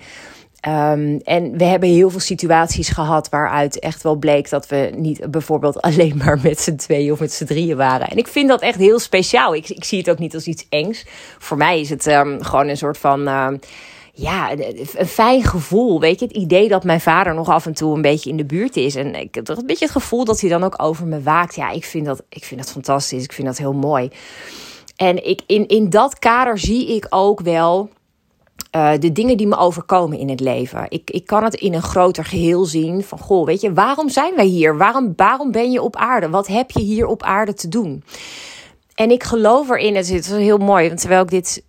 Um, 0.68 1.20
en 1.24 1.58
we 1.58 1.64
hebben 1.64 1.90
heel 1.90 2.10
veel 2.10 2.20
situaties 2.20 2.90
gehad 2.90 3.30
waaruit 3.30 3.80
echt 3.80 4.04
wel 4.04 4.16
bleek 4.16 4.50
dat 4.50 4.68
we 4.68 4.92
niet 4.96 5.32
bijvoorbeeld 5.32 5.82
alleen 5.88 6.18
maar 6.18 6.40
met 6.44 6.60
z'n 6.60 6.76
tweeën 6.76 7.12
of 7.12 7.20
met 7.20 7.32
z'n 7.32 7.46
drieën 7.46 7.78
waren. 7.78 8.08
En 8.08 8.18
ik 8.18 8.28
vind 8.28 8.50
dat 8.50 8.62
echt 8.62 8.80
heel 8.80 9.00
speciaal. 9.00 9.56
Ik, 9.56 9.70
ik 9.70 9.84
zie 9.84 9.98
het 9.98 10.10
ook 10.10 10.20
niet 10.20 10.34
als 10.34 10.48
iets 10.48 10.66
engs. 10.70 11.06
Voor 11.38 11.58
mij 11.58 11.80
is 11.80 11.90
het 11.90 12.08
um, 12.08 12.44
gewoon 12.44 12.68
een 12.68 12.78
soort 12.78 12.98
van. 12.98 13.28
Uh, 13.28 13.48
ja, 14.16 14.52
een 14.52 15.08
fijn 15.08 15.44
gevoel. 15.44 16.00
Weet 16.00 16.20
je, 16.20 16.26
het 16.26 16.36
idee 16.36 16.68
dat 16.68 16.84
mijn 16.84 17.02
vader 17.02 17.34
nog 17.34 17.50
af 17.50 17.66
en 17.66 17.74
toe 17.74 17.96
een 17.96 18.02
beetje 18.02 18.30
in 18.30 18.38
de 18.38 18.46
buurt 18.46 18.76
is. 18.76 18.96
En 18.96 19.16
ik 19.16 19.36
heb 19.36 19.48
een 19.48 19.66
beetje 19.66 19.86
het 19.86 19.94
gevoel 19.94 20.26
dat 20.26 20.42
hij 20.42 20.50
dan 20.50 20.64
ook 20.64 20.84
over 20.84 21.08
me 21.08 21.22
waakt. 21.22 21.56
Ja, 21.56 21.70
ik 21.70 21.86
vind 21.86 22.06
dat, 22.06 22.24
ik 22.30 22.44
vind 22.44 22.62
dat 22.62 22.72
fantastisch. 22.72 23.24
Ik 23.24 23.34
vind 23.34 23.48
dat 23.48 23.58
heel 23.58 23.74
mooi. 23.74 24.10
En 24.96 25.28
ik, 25.28 25.42
in, 25.48 25.68
in 25.68 25.90
dat 25.90 26.20
kader 26.20 26.60
zie 26.60 26.96
ik 26.96 27.08
ook 27.10 27.42
wel 27.42 27.90
uh, 28.76 28.92
de 29.00 29.12
dingen 29.12 29.38
die 29.38 29.48
me 29.48 29.58
overkomen 29.58 30.18
in 30.18 30.30
het 30.30 30.40
leven. 30.40 30.86
Ik, 30.90 31.10
ik 31.10 31.26
kan 31.26 31.44
het 31.44 31.54
in 31.54 31.74
een 31.74 31.82
groter 31.82 32.26
geheel 32.26 32.66
zien. 32.66 33.04
Van 33.04 33.20
goh, 33.20 33.46
weet 33.46 33.62
je, 33.62 33.74
waarom 33.74 34.10
zijn 34.10 34.36
wij 34.36 34.46
hier? 34.46 34.78
Waarom, 34.78 35.14
waarom 35.16 35.52
ben 35.52 35.72
je 35.72 35.82
op 35.82 35.96
aarde? 35.96 36.30
Wat 36.30 36.48
heb 36.48 36.72
je 36.72 36.82
hier 36.82 37.08
op 37.08 37.24
aarde 37.24 37.54
te 37.54 37.68
doen? 37.68 38.04
En 38.96 39.12
ik 39.12 39.24
geloof 39.24 39.70
erin, 39.70 39.96
het 39.96 40.10
is 40.10 40.28
heel 40.28 40.58
mooi, 40.58 40.88
want 40.88 41.00
terwijl 41.00 41.22
ik 41.22 41.30
dit 41.30 41.64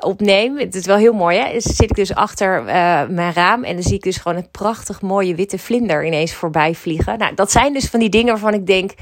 opneem. 0.00 0.58
Het 0.58 0.74
is 0.74 0.86
wel 0.86 0.96
heel 0.96 1.12
mooi, 1.12 1.38
hè? 1.38 1.52
Dus 1.52 1.64
zit 1.64 1.90
ik 1.90 1.96
dus 1.96 2.14
achter 2.14 2.60
uh, 2.60 2.66
mijn 3.08 3.32
raam 3.32 3.64
en 3.64 3.74
dan 3.74 3.82
zie 3.82 3.94
ik 3.94 4.02
dus 4.02 4.16
gewoon 4.16 4.36
een 4.36 4.50
prachtig 4.50 5.02
mooie 5.02 5.34
witte 5.34 5.58
vlinder 5.58 6.06
ineens 6.06 6.34
voorbij 6.34 6.74
vliegen. 6.74 7.18
Nou, 7.18 7.34
dat 7.34 7.50
zijn 7.50 7.72
dus 7.72 7.86
van 7.86 8.00
die 8.00 8.08
dingen 8.08 8.32
waarvan 8.32 8.54
ik 8.54 8.66
denk, 8.66 8.92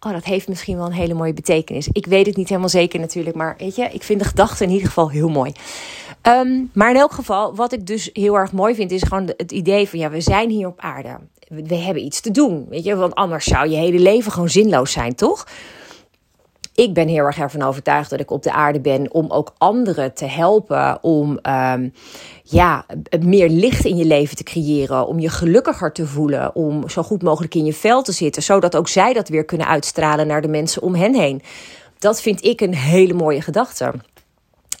oh, 0.00 0.12
dat 0.12 0.24
heeft 0.24 0.48
misschien 0.48 0.76
wel 0.76 0.86
een 0.86 0.92
hele 0.92 1.14
mooie 1.14 1.32
betekenis. 1.32 1.88
Ik 1.92 2.06
weet 2.06 2.26
het 2.26 2.36
niet 2.36 2.48
helemaal 2.48 2.68
zeker 2.68 3.00
natuurlijk, 3.00 3.36
maar 3.36 3.54
weet 3.58 3.76
je, 3.76 3.88
ik 3.92 4.02
vind 4.02 4.20
de 4.20 4.26
gedachte 4.26 4.64
in 4.64 4.70
ieder 4.70 4.86
geval 4.86 5.10
heel 5.10 5.28
mooi. 5.28 5.52
Um, 6.22 6.70
maar 6.74 6.90
in 6.90 6.96
elk 6.96 7.12
geval, 7.12 7.54
wat 7.54 7.72
ik 7.72 7.86
dus 7.86 8.10
heel 8.12 8.34
erg 8.34 8.52
mooi 8.52 8.74
vind, 8.74 8.90
is 8.90 9.02
gewoon 9.02 9.32
het 9.36 9.52
idee 9.52 9.88
van, 9.88 9.98
ja, 9.98 10.10
we 10.10 10.20
zijn 10.20 10.50
hier 10.50 10.66
op 10.66 10.80
aarde. 10.80 11.18
We 11.48 11.74
hebben 11.74 12.04
iets 12.04 12.20
te 12.20 12.30
doen, 12.30 12.66
weet 12.68 12.84
je, 12.84 12.96
want 12.96 13.14
anders 13.14 13.44
zou 13.44 13.68
je 13.68 13.76
hele 13.76 13.98
leven 13.98 14.32
gewoon 14.32 14.48
zinloos 14.48 14.92
zijn, 14.92 15.14
toch? 15.14 15.46
Ik 16.74 16.94
ben 16.94 17.08
heel 17.08 17.24
erg 17.24 17.38
ervan 17.38 17.62
overtuigd 17.62 18.10
dat 18.10 18.20
ik 18.20 18.30
op 18.30 18.42
de 18.42 18.52
aarde 18.52 18.80
ben 18.80 19.12
om 19.12 19.30
ook 19.30 19.54
anderen 19.58 20.14
te 20.14 20.26
helpen. 20.26 21.02
Om 21.02 21.38
um, 21.42 21.92
ja, 22.42 22.86
meer 23.20 23.48
licht 23.48 23.84
in 23.84 23.96
je 23.96 24.04
leven 24.04 24.36
te 24.36 24.42
creëren. 24.42 25.06
Om 25.06 25.18
je 25.18 25.28
gelukkiger 25.28 25.92
te 25.92 26.06
voelen. 26.06 26.54
Om 26.54 26.88
zo 26.88 27.02
goed 27.02 27.22
mogelijk 27.22 27.54
in 27.54 27.64
je 27.64 27.72
vel 27.72 28.02
te 28.02 28.12
zitten. 28.12 28.42
Zodat 28.42 28.76
ook 28.76 28.88
zij 28.88 29.12
dat 29.12 29.28
weer 29.28 29.44
kunnen 29.44 29.66
uitstralen 29.66 30.26
naar 30.26 30.42
de 30.42 30.48
mensen 30.48 30.82
om 30.82 30.94
hen 30.94 31.14
heen. 31.14 31.42
Dat 31.98 32.20
vind 32.20 32.44
ik 32.44 32.60
een 32.60 32.74
hele 32.74 33.14
mooie 33.14 33.40
gedachte. 33.40 33.92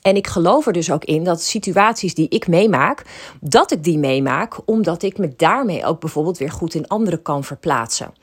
En 0.04 0.16
ik 0.16 0.26
geloof 0.26 0.66
er 0.66 0.72
dus 0.72 0.90
ook 0.90 1.04
in 1.04 1.24
dat 1.24 1.42
situaties 1.42 2.14
die 2.14 2.28
ik 2.28 2.46
meemaak, 2.46 3.02
dat 3.40 3.72
ik 3.72 3.84
die 3.84 3.98
meemaak, 3.98 4.56
omdat 4.64 5.02
ik 5.02 5.18
me 5.18 5.32
daarmee 5.36 5.84
ook 5.84 6.00
bijvoorbeeld 6.00 6.38
weer 6.38 6.50
goed 6.50 6.74
in 6.74 6.88
anderen 6.88 7.22
kan 7.22 7.44
verplaatsen. 7.44 8.14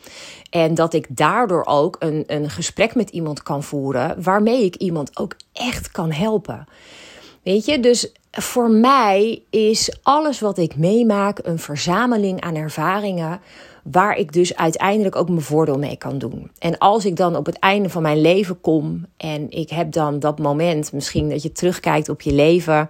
En 0.50 0.74
dat 0.74 0.94
ik 0.94 1.06
daardoor 1.10 1.66
ook 1.66 1.96
een, 2.00 2.24
een 2.28 2.50
gesprek 2.50 2.96
met 2.96 3.10
iemand 3.10 3.44
kan 3.44 3.64
voeren 3.64 4.24
waarmee 4.24 4.64
ik 4.64 4.76
iemand 4.76 5.18
ook 5.18 5.36
echt 5.54 5.92
kan 5.92 6.12
helpen. 6.12 6.66
Weet 7.44 7.66
je, 7.66 7.80
dus 7.80 8.12
voor 8.32 8.70
mij 8.70 9.42
is 9.50 9.94
alles 10.02 10.40
wat 10.40 10.58
ik 10.58 10.76
meemaak 10.76 11.40
een 11.44 11.60
verzameling 11.60 12.42
aan 12.42 12.56
ervaringen 12.56 13.42
waar 13.84 14.16
ik 14.16 14.34
dus 14.34 14.56
uiteindelijk 14.56 15.16
ook 15.16 15.30
mijn 15.30 15.42
voordeel 15.42 15.78
mee 15.78 15.98
kan 15.98 16.18
doen. 16.18 16.52
En 16.60 16.78
als 16.78 17.06
ik 17.06 17.16
dan 17.16 17.36
op 17.36 17.46
het 17.46 17.60
einde 17.60 17.90
van 17.90 18.02
mijn 18.02 18.22
leven 18.22 18.62
kom 18.62 19.06
en 19.18 19.52
ik 19.52 19.70
heb 19.70 19.92
dan 19.92 20.20
dat 20.20 20.40
moment, 20.40 20.94
misschien 20.94 21.30
dat 21.30 21.44
je 21.44 21.52
terugkijkt 21.52 22.10
op 22.10 22.22
je 22.22 22.34
leven. 22.34 22.90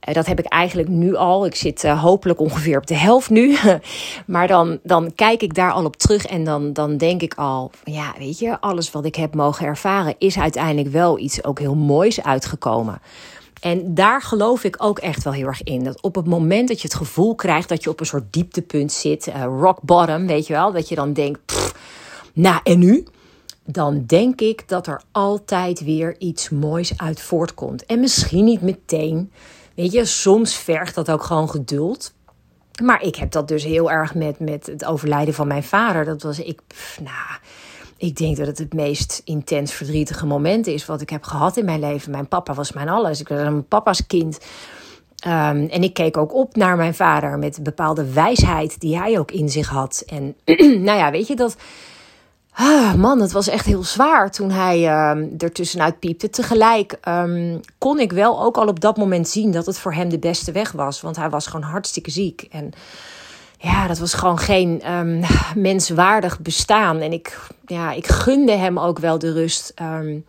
Eh, 0.00 0.14
dat 0.14 0.26
heb 0.26 0.38
ik 0.38 0.44
eigenlijk 0.44 0.88
nu 0.88 1.14
al. 1.16 1.46
Ik 1.46 1.54
zit 1.54 1.84
uh, 1.84 2.02
hopelijk 2.02 2.40
ongeveer 2.40 2.78
op 2.78 2.86
de 2.86 2.96
helft 2.96 3.30
nu. 3.30 3.56
maar 4.26 4.46
dan, 4.46 4.78
dan 4.82 5.14
kijk 5.14 5.42
ik 5.42 5.54
daar 5.54 5.72
al 5.72 5.84
op 5.84 5.96
terug 5.96 6.26
en 6.26 6.44
dan, 6.44 6.72
dan 6.72 6.96
denk 6.96 7.22
ik 7.22 7.34
al: 7.34 7.70
ja, 7.84 8.14
weet 8.18 8.38
je, 8.38 8.60
alles 8.60 8.90
wat 8.90 9.04
ik 9.04 9.14
heb 9.14 9.34
mogen 9.34 9.66
ervaren 9.66 10.14
is 10.18 10.38
uiteindelijk 10.38 10.88
wel 10.88 11.18
iets 11.18 11.44
ook 11.44 11.58
heel 11.58 11.74
moois 11.74 12.22
uitgekomen. 12.22 13.00
En 13.64 13.94
daar 13.94 14.22
geloof 14.22 14.64
ik 14.64 14.76
ook 14.78 14.98
echt 14.98 15.24
wel 15.24 15.32
heel 15.32 15.46
erg 15.46 15.62
in. 15.62 15.84
Dat 15.84 16.02
op 16.02 16.14
het 16.14 16.26
moment 16.26 16.68
dat 16.68 16.80
je 16.80 16.88
het 16.88 16.96
gevoel 16.96 17.34
krijgt 17.34 17.68
dat 17.68 17.82
je 17.82 17.90
op 17.90 18.00
een 18.00 18.06
soort 18.06 18.32
dieptepunt 18.32 18.92
zit, 18.92 19.26
uh, 19.26 19.44
rock 19.44 19.78
bottom, 19.82 20.26
weet 20.26 20.46
je 20.46 20.52
wel, 20.52 20.72
dat 20.72 20.88
je 20.88 20.94
dan 20.94 21.12
denkt, 21.12 21.40
pff, 21.44 21.74
nou 22.32 22.60
en 22.62 22.78
nu? 22.78 23.04
Dan 23.64 24.04
denk 24.06 24.40
ik 24.40 24.68
dat 24.68 24.86
er 24.86 25.02
altijd 25.12 25.84
weer 25.84 26.14
iets 26.18 26.50
moois 26.50 26.92
uit 26.96 27.20
voortkomt. 27.20 27.86
En 27.86 28.00
misschien 28.00 28.44
niet 28.44 28.60
meteen. 28.60 29.32
Weet 29.74 29.92
je, 29.92 30.04
soms 30.04 30.56
vergt 30.56 30.94
dat 30.94 31.10
ook 31.10 31.22
gewoon 31.22 31.50
geduld. 31.50 32.14
Maar 32.82 33.02
ik 33.02 33.16
heb 33.16 33.30
dat 33.30 33.48
dus 33.48 33.64
heel 33.64 33.90
erg 33.90 34.14
met, 34.14 34.38
met 34.38 34.66
het 34.66 34.84
overlijden 34.84 35.34
van 35.34 35.46
mijn 35.46 35.64
vader. 35.64 36.04
Dat 36.04 36.22
was 36.22 36.38
ik, 36.38 36.60
pff, 36.66 37.00
nou 37.00 37.38
ik 38.04 38.16
denk 38.16 38.36
dat 38.36 38.46
het 38.46 38.58
het 38.58 38.72
meest 38.72 39.22
intens 39.24 39.72
verdrietige 39.72 40.26
moment 40.26 40.66
is 40.66 40.86
wat 40.86 41.00
ik 41.00 41.10
heb 41.10 41.24
gehad 41.24 41.56
in 41.56 41.64
mijn 41.64 41.80
leven. 41.80 42.10
Mijn 42.10 42.28
papa 42.28 42.54
was 42.54 42.72
mijn 42.72 42.88
alles. 42.88 43.20
Ik 43.20 43.28
was 43.28 43.40
een 43.40 43.68
papa's 43.68 44.06
kind. 44.06 44.38
Um, 45.26 45.68
en 45.68 45.82
ik 45.82 45.94
keek 45.94 46.16
ook 46.16 46.34
op 46.34 46.56
naar 46.56 46.76
mijn 46.76 46.94
vader 46.94 47.38
met 47.38 47.62
bepaalde 47.62 48.12
wijsheid 48.12 48.80
die 48.80 48.98
hij 48.98 49.18
ook 49.18 49.30
in 49.30 49.48
zich 49.48 49.68
had. 49.68 50.02
En 50.06 50.34
nou 50.86 50.98
ja, 50.98 51.10
weet 51.10 51.26
je 51.26 51.36
dat. 51.36 51.56
Ah, 52.52 52.94
man, 52.94 53.20
het 53.20 53.32
was 53.32 53.48
echt 53.48 53.66
heel 53.66 53.82
zwaar 53.82 54.30
toen 54.30 54.50
hij 54.50 55.10
um, 55.10 55.34
er 55.38 55.52
tussenuit 55.52 55.98
piepte. 55.98 56.30
Tegelijk 56.30 56.98
um, 57.08 57.60
kon 57.78 58.00
ik 58.00 58.12
wel 58.12 58.42
ook 58.42 58.56
al 58.56 58.66
op 58.66 58.80
dat 58.80 58.96
moment 58.96 59.28
zien 59.28 59.50
dat 59.50 59.66
het 59.66 59.78
voor 59.78 59.94
hem 59.94 60.08
de 60.08 60.18
beste 60.18 60.52
weg 60.52 60.72
was. 60.72 61.00
Want 61.00 61.16
hij 61.16 61.30
was 61.30 61.46
gewoon 61.46 61.66
hartstikke 61.70 62.10
ziek. 62.10 62.46
En 62.50 62.72
ja, 63.64 63.86
dat 63.86 63.98
was 63.98 64.14
gewoon 64.14 64.38
geen 64.38 64.92
um, 64.92 65.24
menswaardig 65.56 66.40
bestaan. 66.40 67.00
En 67.00 67.12
ik, 67.12 67.46
ja, 67.66 67.92
ik 67.92 68.06
gunde 68.06 68.52
hem 68.52 68.78
ook 68.78 68.98
wel 68.98 69.18
de 69.18 69.32
rust 69.32 69.72
um, 69.82 70.24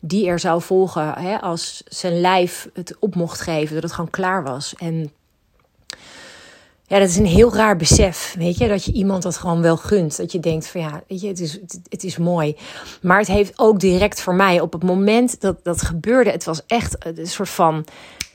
die 0.00 0.26
er 0.26 0.38
zou 0.38 0.62
volgen 0.62 1.12
hè, 1.12 1.40
als 1.40 1.82
zijn 1.86 2.20
lijf 2.20 2.68
het 2.74 2.96
op 2.98 3.14
mocht 3.14 3.40
geven, 3.40 3.74
dat 3.74 3.82
het 3.82 3.92
gewoon 3.92 4.10
klaar 4.10 4.42
was. 4.42 4.74
En 4.78 5.12
ja, 6.86 6.98
dat 6.98 7.08
is 7.08 7.16
een 7.16 7.26
heel 7.26 7.54
raar 7.54 7.76
besef, 7.76 8.34
weet 8.38 8.58
je, 8.58 8.68
dat 8.68 8.84
je 8.84 8.92
iemand 8.92 9.22
dat 9.22 9.36
gewoon 9.36 9.62
wel 9.62 9.76
gunt. 9.76 10.16
Dat 10.16 10.32
je 10.32 10.40
denkt 10.40 10.68
van 10.68 10.80
ja, 10.80 11.02
weet 11.08 11.20
je, 11.20 11.28
het 11.28 11.40
is, 11.40 11.58
het 11.88 12.04
is 12.04 12.16
mooi. 12.16 12.56
Maar 13.02 13.18
het 13.18 13.28
heeft 13.28 13.52
ook 13.56 13.80
direct 13.80 14.20
voor 14.20 14.34
mij, 14.34 14.60
op 14.60 14.72
het 14.72 14.82
moment 14.82 15.40
dat 15.40 15.64
dat 15.64 15.82
gebeurde, 15.82 16.30
het 16.30 16.44
was 16.44 16.62
echt 16.66 16.96
een 16.98 17.26
soort 17.26 17.48
van 17.48 17.84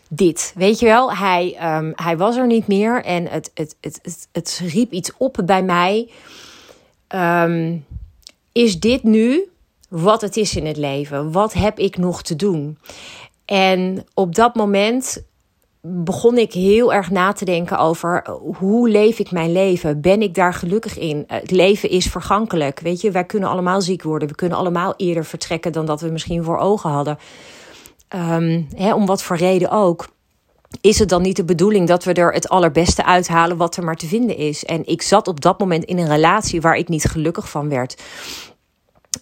dit. 0.09 0.53
Weet 0.55 0.79
je 0.79 0.85
wel, 0.85 1.13
hij, 1.13 1.75
um, 1.77 1.93
hij 1.95 2.17
was 2.17 2.37
er 2.37 2.47
niet 2.47 2.67
meer 2.67 3.03
en 3.03 3.27
het, 3.27 3.51
het, 3.53 3.75
het, 3.81 3.99
het, 4.01 4.27
het 4.31 4.61
riep 4.63 4.91
iets 4.91 5.11
op 5.17 5.41
bij 5.45 5.63
mij. 5.63 6.09
Um, 7.15 7.85
is 8.51 8.79
dit 8.79 9.03
nu 9.03 9.49
wat 9.89 10.21
het 10.21 10.37
is 10.37 10.55
in 10.55 10.65
het 10.65 10.77
leven? 10.77 11.31
Wat 11.31 11.53
heb 11.53 11.79
ik 11.79 11.97
nog 11.97 12.21
te 12.21 12.35
doen? 12.35 12.77
En 13.45 14.05
op 14.13 14.35
dat 14.35 14.55
moment 14.55 15.23
begon 15.81 16.37
ik 16.37 16.53
heel 16.53 16.93
erg 16.93 17.11
na 17.11 17.31
te 17.31 17.45
denken 17.45 17.77
over 17.77 18.29
hoe 18.57 18.89
leef 18.89 19.19
ik 19.19 19.31
mijn 19.31 19.51
leven? 19.51 20.01
Ben 20.01 20.21
ik 20.21 20.33
daar 20.33 20.53
gelukkig 20.53 20.97
in? 20.97 21.23
Het 21.27 21.51
leven 21.51 21.89
is 21.89 22.05
vergankelijk. 22.05 22.79
Weet 22.79 23.01
je, 23.01 23.11
wij 23.11 23.25
kunnen 23.25 23.49
allemaal 23.49 23.81
ziek 23.81 24.03
worden. 24.03 24.27
We 24.27 24.35
kunnen 24.35 24.57
allemaal 24.57 24.93
eerder 24.97 25.25
vertrekken 25.25 25.71
dan 25.71 25.85
dat 25.85 26.01
we 26.01 26.09
misschien 26.09 26.43
voor 26.43 26.57
ogen 26.57 26.89
hadden. 26.89 27.17
Hè, 28.75 28.93
om 28.93 29.05
wat 29.05 29.23
voor 29.23 29.37
reden 29.37 29.69
ook. 29.69 30.07
Is 30.81 30.99
het 30.99 31.09
dan 31.09 31.21
niet 31.21 31.35
de 31.35 31.45
bedoeling 31.45 31.87
dat 31.87 32.03
we 32.03 32.13
er 32.13 32.33
het 32.33 32.49
allerbeste 32.49 33.05
uithalen 33.05 33.57
wat 33.57 33.75
er 33.75 33.83
maar 33.83 33.95
te 33.95 34.07
vinden 34.07 34.37
is? 34.37 34.65
En 34.65 34.85
ik 34.85 35.01
zat 35.01 35.27
op 35.27 35.41
dat 35.41 35.59
moment 35.59 35.83
in 35.83 35.97
een 35.97 36.07
relatie 36.07 36.61
waar 36.61 36.75
ik 36.75 36.87
niet 36.87 37.05
gelukkig 37.05 37.49
van 37.49 37.69
werd. 37.69 38.01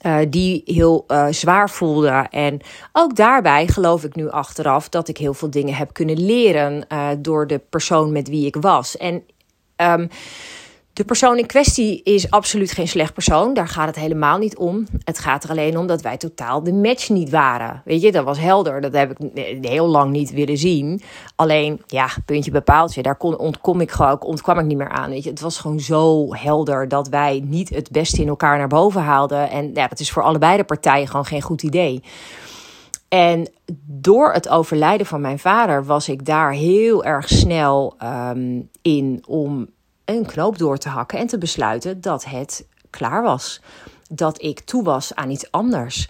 Uh, 0.06 0.18
die 0.30 0.62
heel 0.65 1.04
uh, 1.08 1.27
zwaar 1.30 1.70
voelde. 1.70 2.27
En 2.30 2.62
ook 2.92 3.15
daarbij 3.15 3.68
geloof 3.68 4.04
ik 4.04 4.15
nu 4.15 4.30
achteraf 4.30 4.89
dat 4.89 5.08
ik 5.08 5.18
heel 5.18 5.34
veel 5.34 5.50
dingen 5.50 5.75
heb 5.75 5.94
kunnen 5.94 6.25
leren 6.25 6.86
uh, 6.92 7.10
door 7.18 7.48
de 7.48 7.62
persoon 7.70 8.12
met 8.12 8.30
wie 8.30 8.46
ik 8.46 8.56
was. 8.56 8.98
En 8.98 9.24
um, 9.77 10.10
de 10.96 11.06
persoon 11.06 11.38
in 11.38 11.46
kwestie 11.46 12.04
is 12.04 12.30
absoluut 12.30 12.72
geen 12.72 12.88
slecht 12.88 13.14
persoon. 13.14 13.54
Daar 13.54 13.68
gaat 13.68 13.88
het 13.88 13.96
helemaal 13.96 14.38
niet 14.38 14.58
om. 14.58 14.88
Het 15.04 15.20
gaat 15.20 15.44
er 15.44 15.50
alleen 15.50 15.78
om 15.78 15.88
dat 15.88 16.02
wij 16.02 16.18
totaal 16.18 16.64
de 16.64 16.74
match 16.74 17.10
niet 17.10 17.30
waren. 17.30 17.82
Weet 17.86 18.02
je, 18.02 18.12
dat 18.12 18.25
was 18.25 18.40
helder. 18.40 18.82
Dat 18.82 18.94
heb 18.94 19.20
ik 19.20 19.66
heel 19.66 19.88
lang 19.88 20.12
niet 20.12 20.32
willen 20.32 20.58
zien. 20.58 21.02
Alleen, 21.36 21.82
ja, 21.88 22.10
puntje 22.25 22.52
bepaaltje. 22.52 23.02
Daar 23.02 23.16
kon, 23.18 23.38
ontkom 23.38 23.82
ik 23.82 23.92
gewoon, 23.92 24.22
ontkwam 24.22 24.60
ik 24.60 24.66
niet 24.66 24.78
meer 24.78 24.90
aan. 24.90 25.10
Weet 25.10 25.24
je, 25.24 25.30
het 25.30 25.42
was 25.42 25.58
gewoon 25.58 25.80
zo 25.80 26.34
helder 26.34 26.88
dat 26.88 27.08
wij 27.08 27.44
niet 27.46 27.70
het 27.70 27.92
beste 27.92 28.22
in 28.22 28.28
elkaar 28.28 28.58
naar 28.58 28.68
boven 28.68 29.02
haalden. 29.02 29.50
En 29.50 29.72
ja, 29.74 29.88
dat 29.88 30.00
is 30.00 30.12
voor 30.12 30.24
allebei 30.24 30.58
de 30.58 30.64
partijen 30.64 31.08
gewoon 31.08 31.25
geen 31.25 31.42
goed 31.42 31.64
idee. 31.64 32.04
En 33.08 33.50
door 33.86 34.34
het 34.34 34.50
overlijden 34.50 35.06
van 35.06 35.22
mijn 35.22 35.40
vader 35.40 35.86
was 35.86 36.10
ik 36.10 36.25
daar 36.25 36.52
heel 36.52 37.04
erg 37.04 37.28
snel 37.30 37.96
um, 38.04 38.70
in 38.82 39.24
om 39.28 39.74
een 40.05 40.25
knoop 40.25 40.57
door 40.57 40.77
te 40.77 40.89
hakken 40.89 41.19
en 41.19 41.27
te 41.27 41.38
besluiten 41.38 42.01
dat 42.01 42.25
het 42.25 42.65
klaar 42.89 43.24
was. 43.24 43.62
Dat 44.09 44.41
ik 44.41 44.59
toe 44.59 44.83
was 44.83 45.15
aan 45.15 45.29
iets 45.29 45.51
anders. 45.51 46.09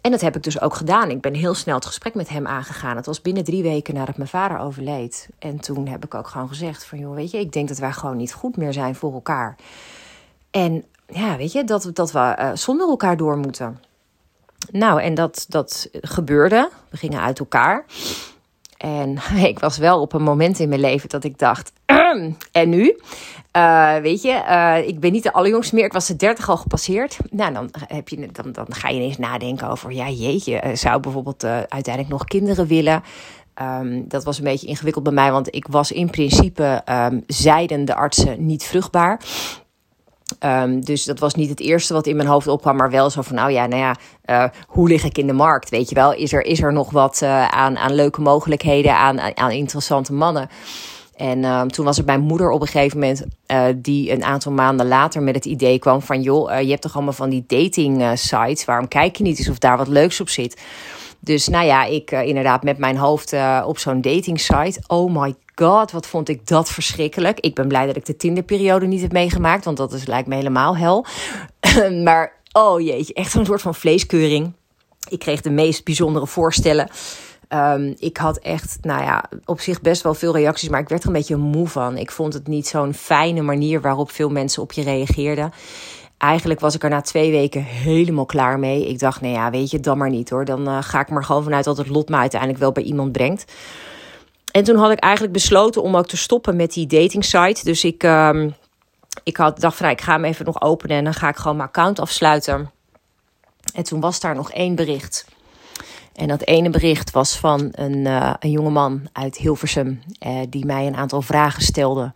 En 0.00 0.10
dat 0.10 0.20
heb 0.20 0.36
ik 0.36 0.42
dus 0.42 0.60
ook 0.60 0.74
gedaan. 0.74 1.10
Ik 1.10 1.20
ben 1.20 1.34
heel 1.34 1.54
snel 1.54 1.74
het 1.74 1.86
gesprek 1.86 2.14
met 2.14 2.28
hem 2.28 2.46
aangegaan. 2.46 2.96
Het 2.96 3.06
was 3.06 3.22
binnen 3.22 3.44
drie 3.44 3.62
weken 3.62 3.94
nadat 3.94 4.16
mijn 4.16 4.28
vader 4.28 4.58
overleed. 4.58 5.28
En 5.38 5.60
toen 5.60 5.86
heb 5.86 6.04
ik 6.04 6.14
ook 6.14 6.26
gewoon 6.26 6.48
gezegd 6.48 6.84
van... 6.84 6.98
joh, 6.98 7.14
weet 7.14 7.30
je, 7.30 7.38
ik 7.38 7.52
denk 7.52 7.68
dat 7.68 7.78
wij 7.78 7.92
gewoon 7.92 8.16
niet 8.16 8.32
goed 8.32 8.56
meer 8.56 8.72
zijn 8.72 8.94
voor 8.94 9.12
elkaar. 9.12 9.56
En 10.50 10.84
ja, 11.06 11.36
weet 11.36 11.52
je, 11.52 11.64
dat, 11.64 11.90
dat 11.92 12.12
we 12.12 12.36
uh, 12.38 12.50
zonder 12.54 12.88
elkaar 12.88 13.16
door 13.16 13.36
moeten. 13.36 13.80
Nou, 14.70 15.02
en 15.02 15.14
dat, 15.14 15.46
dat 15.48 15.88
gebeurde. 15.92 16.70
We 16.90 16.96
gingen 16.96 17.20
uit 17.20 17.38
elkaar. 17.38 17.84
En 18.76 19.18
ik 19.50 19.58
was 19.58 19.78
wel 19.78 20.00
op 20.00 20.12
een 20.12 20.22
moment 20.22 20.58
in 20.58 20.68
mijn 20.68 20.80
leven 20.80 21.08
dat 21.08 21.24
ik 21.24 21.38
dacht: 21.38 21.72
en 22.52 22.68
nu? 22.68 22.96
Uh, 23.56 23.96
weet 23.96 24.22
je, 24.22 24.42
uh, 24.48 24.88
ik 24.88 25.00
ben 25.00 25.12
niet 25.12 25.22
de 25.22 25.32
allerjongste 25.32 25.74
meer. 25.74 25.84
Ik 25.84 25.92
was 25.92 26.06
de 26.06 26.16
dertig 26.16 26.48
al 26.48 26.56
gepasseerd. 26.56 27.16
Nou, 27.30 27.52
dan, 27.52 27.68
heb 27.86 28.08
je, 28.08 28.28
dan, 28.32 28.52
dan 28.52 28.66
ga 28.68 28.88
je 28.88 28.96
ineens 28.96 29.18
nadenken 29.18 29.68
over... 29.68 29.92
ja, 29.92 30.08
jeetje, 30.08 30.62
uh, 30.64 30.74
zou 30.74 31.00
bijvoorbeeld 31.00 31.44
uiteindelijk 31.44 32.08
nog 32.08 32.24
kinderen 32.24 32.66
willen... 32.66 33.02
Um, 33.62 34.08
dat 34.08 34.24
was 34.24 34.38
een 34.38 34.44
beetje 34.44 34.66
ingewikkeld 34.66 35.04
bij 35.04 35.12
mij, 35.12 35.32
want 35.32 35.54
ik 35.54 35.66
was 35.70 35.92
in 35.92 36.10
principe, 36.10 36.82
um, 36.90 37.22
zeiden 37.26 37.84
de 37.84 37.94
artsen, 37.94 38.46
niet 38.46 38.64
vruchtbaar. 38.64 39.20
Ehm, 40.38 40.80
dus 40.80 41.04
dat 41.04 41.18
was 41.18 41.34
niet 41.34 41.48
het 41.48 41.60
eerste 41.60 41.92
wat 41.92 42.06
in 42.06 42.16
mijn 42.16 42.28
hoofd 42.28 42.46
opkwam, 42.46 42.76
maar 42.76 42.90
wel 42.90 43.10
zo 43.10 43.22
van, 43.22 43.36
nou 43.36 43.50
ja, 43.50 43.66
nou 43.66 43.94
ja, 44.26 44.52
hoe 44.66 44.88
lig 44.88 45.04
ik 45.04 45.18
in 45.18 45.26
de 45.26 45.32
markt? 45.32 45.70
Weet 45.70 45.88
je 45.88 45.94
wel, 45.94 46.14
is 46.14 46.32
er, 46.32 46.44
is 46.44 46.62
er 46.62 46.72
nog 46.72 46.90
wat 46.90 47.22
aan, 47.22 47.78
aan 47.78 47.94
leuke 47.94 48.20
mogelijkheden, 48.20 48.96
aan, 48.96 49.36
aan 49.36 49.50
interessante 49.50 50.12
mannen? 50.12 50.48
En 51.22 51.38
uh, 51.38 51.62
toen 51.62 51.84
was 51.84 51.96
het 51.96 52.06
mijn 52.06 52.20
moeder 52.20 52.50
op 52.50 52.60
een 52.60 52.66
gegeven 52.66 52.98
moment, 52.98 53.24
uh, 53.46 53.64
die 53.76 54.12
een 54.12 54.24
aantal 54.24 54.52
maanden 54.52 54.88
later 54.88 55.22
met 55.22 55.34
het 55.34 55.44
idee 55.44 55.78
kwam 55.78 56.02
van, 56.02 56.22
joh, 56.22 56.50
uh, 56.50 56.60
je 56.60 56.68
hebt 56.68 56.82
toch 56.82 56.94
allemaal 56.94 57.12
van 57.12 57.30
die 57.30 57.44
dating 57.46 58.18
sites, 58.18 58.64
waarom 58.64 58.88
kijk 58.88 59.16
je 59.16 59.22
niet 59.22 59.38
eens 59.38 59.48
of 59.48 59.58
daar 59.58 59.76
wat 59.76 59.88
leuks 59.88 60.20
op 60.20 60.28
zit? 60.28 60.60
Dus 61.20 61.48
nou 61.48 61.66
ja, 61.66 61.84
ik 61.84 62.10
inderdaad 62.10 62.62
met 62.62 62.78
mijn 62.78 62.96
hoofd 62.96 63.34
op 63.64 63.78
zo'n 63.78 64.00
dating 64.00 64.40
site. 64.40 64.82
Oh 64.86 65.20
my 65.20 65.34
god, 65.54 65.90
wat 65.90 66.06
vond 66.06 66.28
ik 66.28 66.46
dat 66.46 66.70
verschrikkelijk. 66.70 67.40
Ik 67.40 67.54
ben 67.54 67.68
blij 67.68 67.86
dat 67.86 67.96
ik 67.96 68.06
de 68.06 68.16
Tinderperiode 68.16 68.86
niet 68.86 69.00
heb 69.00 69.12
meegemaakt, 69.12 69.64
want 69.64 69.76
dat 69.76 69.92
is, 69.92 70.06
lijkt 70.06 70.28
me 70.28 70.34
helemaal 70.34 70.76
hel. 70.76 71.06
maar 72.04 72.32
oh 72.52 72.80
jeetje, 72.80 73.14
echt 73.14 73.30
zo'n 73.30 73.46
soort 73.46 73.62
van 73.62 73.74
vleeskeuring. 73.74 74.52
Ik 75.08 75.18
kreeg 75.18 75.40
de 75.40 75.50
meest 75.50 75.84
bijzondere 75.84 76.26
voorstellen. 76.26 76.88
Um, 77.54 77.94
ik 77.98 78.16
had 78.16 78.38
echt, 78.38 78.78
nou 78.80 79.02
ja, 79.02 79.24
op 79.44 79.60
zich 79.60 79.80
best 79.80 80.02
wel 80.02 80.14
veel 80.14 80.36
reacties, 80.36 80.68
maar 80.68 80.80
ik 80.80 80.88
werd 80.88 81.02
er 81.02 81.08
een 81.08 81.14
beetje 81.14 81.36
moe 81.36 81.68
van. 81.68 81.96
Ik 81.96 82.10
vond 82.10 82.34
het 82.34 82.46
niet 82.46 82.66
zo'n 82.66 82.94
fijne 82.94 83.42
manier 83.42 83.80
waarop 83.80 84.10
veel 84.10 84.28
mensen 84.28 84.62
op 84.62 84.72
je 84.72 84.82
reageerden. 84.82 85.52
Eigenlijk 86.18 86.60
was 86.60 86.74
ik 86.74 86.82
er 86.82 86.90
na 86.90 87.00
twee 87.00 87.30
weken 87.30 87.62
helemaal 87.62 88.26
klaar 88.26 88.58
mee. 88.58 88.88
Ik 88.88 88.98
dacht, 88.98 89.20
nou 89.20 89.34
ja, 89.34 89.50
weet 89.50 89.70
je, 89.70 89.80
dan 89.80 89.98
maar 89.98 90.10
niet 90.10 90.30
hoor. 90.30 90.44
Dan 90.44 90.68
uh, 90.68 90.78
ga 90.80 91.00
ik 91.00 91.08
maar 91.08 91.24
gewoon 91.24 91.42
vanuit 91.42 91.64
dat 91.64 91.76
het 91.76 91.88
lot 91.88 92.08
me 92.08 92.16
uiteindelijk 92.16 92.60
wel 92.60 92.72
bij 92.72 92.82
iemand 92.82 93.12
brengt. 93.12 93.52
En 94.52 94.64
toen 94.64 94.76
had 94.76 94.90
ik 94.90 94.98
eigenlijk 94.98 95.32
besloten 95.32 95.82
om 95.82 95.96
ook 95.96 96.06
te 96.06 96.16
stoppen 96.16 96.56
met 96.56 96.72
die 96.72 96.86
dating 96.86 97.24
site. 97.24 97.64
Dus 97.64 97.84
ik, 97.84 98.02
um, 98.02 98.54
ik 99.22 99.36
had, 99.36 99.60
dacht 99.60 99.76
van, 99.76 99.86
nou, 99.86 99.98
ik 99.98 100.04
ga 100.04 100.12
hem 100.12 100.24
even 100.24 100.44
nog 100.44 100.62
openen 100.62 100.96
en 100.96 101.04
dan 101.04 101.14
ga 101.14 101.28
ik 101.28 101.36
gewoon 101.36 101.56
mijn 101.56 101.68
account 101.68 102.00
afsluiten. 102.00 102.70
En 103.74 103.82
toen 103.82 104.00
was 104.00 104.20
daar 104.20 104.34
nog 104.34 104.52
één 104.52 104.74
bericht. 104.74 105.26
En 106.14 106.28
dat 106.28 106.46
ene 106.46 106.70
bericht 106.70 107.10
was 107.10 107.36
van 107.36 107.68
een, 107.70 108.04
uh, 108.04 108.34
een 108.38 108.50
jongeman 108.50 109.08
uit 109.12 109.36
Hilversum, 109.36 110.02
uh, 110.26 110.40
die 110.48 110.66
mij 110.66 110.86
een 110.86 110.96
aantal 110.96 111.22
vragen 111.22 111.62
stelde. 111.62 112.10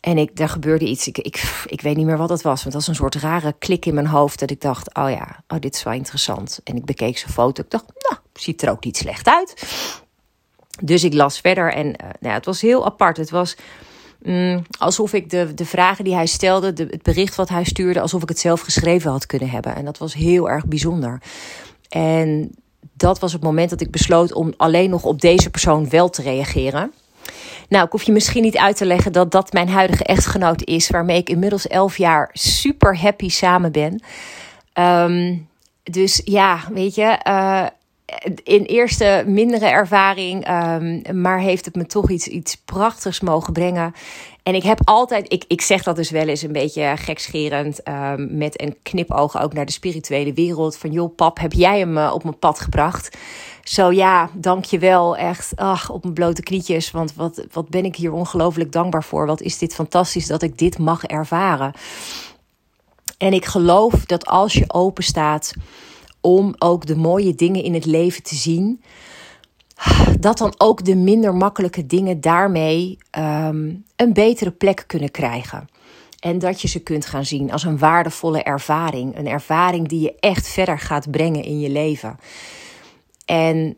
En 0.00 0.18
ik, 0.18 0.36
daar 0.36 0.48
gebeurde 0.48 0.84
iets. 0.84 1.08
Ik, 1.08 1.18
ik, 1.64 1.80
weet 1.80 1.96
niet 1.96 2.06
meer 2.06 2.16
wat 2.16 2.28
het 2.28 2.42
was. 2.42 2.62
Want 2.62 2.64
het 2.64 2.74
was 2.74 2.86
een 2.86 2.94
soort 2.94 3.14
rare 3.14 3.54
klik 3.58 3.86
in 3.86 3.94
mijn 3.94 4.06
hoofd. 4.06 4.38
Dat 4.38 4.50
ik 4.50 4.60
dacht: 4.60 4.94
oh 4.94 5.10
ja, 5.10 5.42
oh, 5.48 5.58
dit 5.58 5.74
is 5.74 5.82
wel 5.82 5.92
interessant. 5.92 6.60
En 6.64 6.76
ik 6.76 6.84
bekeek 6.84 7.18
zijn 7.18 7.32
foto. 7.32 7.62
Ik 7.62 7.70
dacht: 7.70 7.84
nou, 8.08 8.20
ziet 8.32 8.62
er 8.62 8.70
ook 8.70 8.84
niet 8.84 8.96
slecht 8.96 9.26
uit. 9.26 9.72
Dus 10.82 11.04
ik 11.04 11.14
las 11.14 11.40
verder. 11.40 11.72
En 11.72 11.86
uh, 11.86 11.92
nou 11.96 12.16
ja, 12.20 12.32
het 12.32 12.44
was 12.44 12.60
heel 12.60 12.84
apart. 12.84 13.16
Het 13.16 13.30
was 13.30 13.56
mm, 14.22 14.62
alsof 14.78 15.12
ik 15.12 15.30
de, 15.30 15.54
de 15.54 15.66
vragen 15.66 16.04
die 16.04 16.14
hij 16.14 16.26
stelde, 16.26 16.72
de, 16.72 16.86
het 16.90 17.02
bericht 17.02 17.34
wat 17.34 17.48
hij 17.48 17.64
stuurde, 17.64 18.00
alsof 18.00 18.22
ik 18.22 18.28
het 18.28 18.38
zelf 18.38 18.60
geschreven 18.60 19.10
had 19.10 19.26
kunnen 19.26 19.50
hebben. 19.50 19.74
En 19.74 19.84
dat 19.84 19.98
was 19.98 20.14
heel 20.14 20.50
erg 20.50 20.66
bijzonder. 20.66 21.22
En 21.88 22.50
dat 22.92 23.18
was 23.18 23.32
het 23.32 23.42
moment 23.42 23.70
dat 23.70 23.80
ik 23.80 23.90
besloot 23.90 24.32
om 24.32 24.54
alleen 24.56 24.90
nog 24.90 25.04
op 25.04 25.20
deze 25.20 25.50
persoon 25.50 25.88
wel 25.88 26.10
te 26.10 26.22
reageren. 26.22 26.92
Nou, 27.68 27.84
ik 27.84 27.92
hoef 27.92 28.02
je 28.02 28.12
misschien 28.12 28.42
niet 28.42 28.56
uit 28.56 28.76
te 28.76 28.86
leggen 28.86 29.12
dat 29.12 29.30
dat 29.30 29.52
mijn 29.52 29.68
huidige 29.68 30.04
echtgenoot 30.04 30.64
is, 30.64 30.90
waarmee 30.90 31.18
ik 31.18 31.28
inmiddels 31.28 31.66
elf 31.66 31.96
jaar 31.96 32.30
super 32.32 32.98
happy 32.98 33.28
samen 33.28 33.72
ben. 33.72 34.02
Um, 34.74 35.48
dus 35.82 36.20
ja, 36.24 36.60
weet 36.72 36.94
je, 36.94 37.18
uh, 37.28 37.66
in 38.42 38.62
eerste 38.62 39.22
mindere 39.26 39.66
ervaring, 39.66 40.48
um, 40.48 41.20
maar 41.20 41.40
heeft 41.40 41.64
het 41.64 41.74
me 41.74 41.86
toch 41.86 42.10
iets, 42.10 42.26
iets 42.26 42.56
prachtigs 42.56 43.20
mogen 43.20 43.52
brengen. 43.52 43.94
En 44.42 44.54
ik 44.54 44.62
heb 44.62 44.80
altijd, 44.84 45.32
ik, 45.32 45.44
ik 45.48 45.60
zeg 45.60 45.82
dat 45.82 45.96
dus 45.96 46.10
wel 46.10 46.28
eens 46.28 46.42
een 46.42 46.52
beetje 46.52 46.94
gekscherend, 46.96 47.88
um, 47.88 48.36
met 48.36 48.62
een 48.62 48.76
knipoog 48.82 49.40
ook 49.40 49.52
naar 49.52 49.66
de 49.66 49.72
spirituele 49.72 50.32
wereld. 50.32 50.76
Van 50.76 50.90
joh, 50.92 51.14
pap, 51.14 51.38
heb 51.38 51.52
jij 51.52 51.78
hem 51.78 51.96
uh, 51.96 52.10
op 52.14 52.22
mijn 52.22 52.38
pad 52.38 52.60
gebracht? 52.60 53.16
Zo 53.62 53.92
ja, 53.92 54.30
dank 54.34 54.64
je 54.64 54.78
wel. 54.78 55.16
Echt, 55.16 55.52
ach, 55.56 55.90
op 55.90 56.02
mijn 56.02 56.14
blote 56.14 56.42
knietjes. 56.42 56.90
Want 56.90 57.14
wat, 57.14 57.46
wat 57.52 57.68
ben 57.68 57.84
ik 57.84 57.96
hier 57.96 58.12
ongelooflijk 58.12 58.72
dankbaar 58.72 59.04
voor. 59.04 59.26
Wat 59.26 59.40
is 59.40 59.58
dit 59.58 59.74
fantastisch 59.74 60.26
dat 60.26 60.42
ik 60.42 60.58
dit 60.58 60.78
mag 60.78 61.04
ervaren. 61.04 61.72
En 63.18 63.32
ik 63.32 63.44
geloof 63.44 64.04
dat 64.04 64.26
als 64.26 64.52
je 64.52 64.64
open 64.72 65.04
staat 65.04 65.52
om 66.20 66.54
ook 66.58 66.86
de 66.86 66.96
mooie 66.96 67.34
dingen 67.34 67.62
in 67.62 67.74
het 67.74 67.84
leven 67.84 68.22
te 68.22 68.34
zien, 68.34 68.82
dat 70.20 70.38
dan 70.38 70.54
ook 70.56 70.84
de 70.84 70.96
minder 70.96 71.34
makkelijke 71.34 71.86
dingen 71.86 72.20
daarmee 72.20 72.98
um, 73.18 73.84
een 73.96 74.12
betere 74.12 74.50
plek 74.50 74.84
kunnen 74.86 75.10
krijgen. 75.10 75.68
En 76.20 76.38
dat 76.38 76.60
je 76.60 76.68
ze 76.68 76.80
kunt 76.80 77.06
gaan 77.06 77.24
zien 77.24 77.52
als 77.52 77.64
een 77.64 77.78
waardevolle 77.78 78.42
ervaring. 78.42 79.16
Een 79.16 79.26
ervaring 79.26 79.88
die 79.88 80.00
je 80.00 80.14
echt 80.20 80.48
verder 80.48 80.78
gaat 80.78 81.10
brengen 81.10 81.42
in 81.42 81.60
je 81.60 81.70
leven. 81.70 82.18
En 83.24 83.76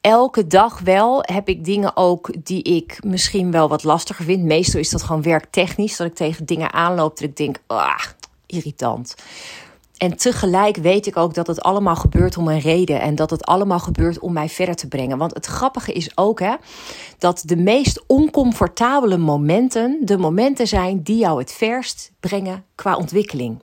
elke 0.00 0.46
dag 0.46 0.80
wel 0.80 1.22
heb 1.22 1.48
ik 1.48 1.64
dingen 1.64 1.96
ook 1.96 2.44
die 2.44 2.62
ik 2.62 2.98
misschien 3.04 3.50
wel 3.50 3.68
wat 3.68 3.84
lastiger 3.84 4.24
vind. 4.24 4.42
Meestal 4.42 4.80
is 4.80 4.90
dat 4.90 5.02
gewoon 5.02 5.22
werktechnisch. 5.22 5.96
Dat 5.96 6.06
ik 6.06 6.14
tegen 6.14 6.46
dingen 6.46 6.72
aanloop 6.72 7.18
dat 7.18 7.28
ik 7.28 7.36
denk, 7.36 7.56
ah, 7.66 8.04
irritant. 8.46 9.14
En 10.02 10.16
tegelijk 10.16 10.76
weet 10.76 11.06
ik 11.06 11.16
ook 11.16 11.34
dat 11.34 11.46
het 11.46 11.62
allemaal 11.62 11.96
gebeurt 11.96 12.36
om 12.36 12.48
een 12.48 12.60
reden. 12.60 13.00
En 13.00 13.14
dat 13.14 13.30
het 13.30 13.44
allemaal 13.44 13.78
gebeurt 13.78 14.18
om 14.18 14.32
mij 14.32 14.48
verder 14.48 14.74
te 14.74 14.88
brengen. 14.88 15.18
Want 15.18 15.34
het 15.34 15.46
grappige 15.46 15.92
is 15.92 16.16
ook 16.16 16.40
hè, 16.40 16.54
dat 17.18 17.42
de 17.44 17.56
meest 17.56 18.04
oncomfortabele 18.06 19.16
momenten 19.16 19.98
de 20.00 20.18
momenten 20.18 20.66
zijn 20.66 21.02
die 21.02 21.16
jou 21.16 21.38
het 21.38 21.52
verst 21.52 22.12
brengen 22.20 22.64
qua 22.74 22.96
ontwikkeling. 22.96 23.62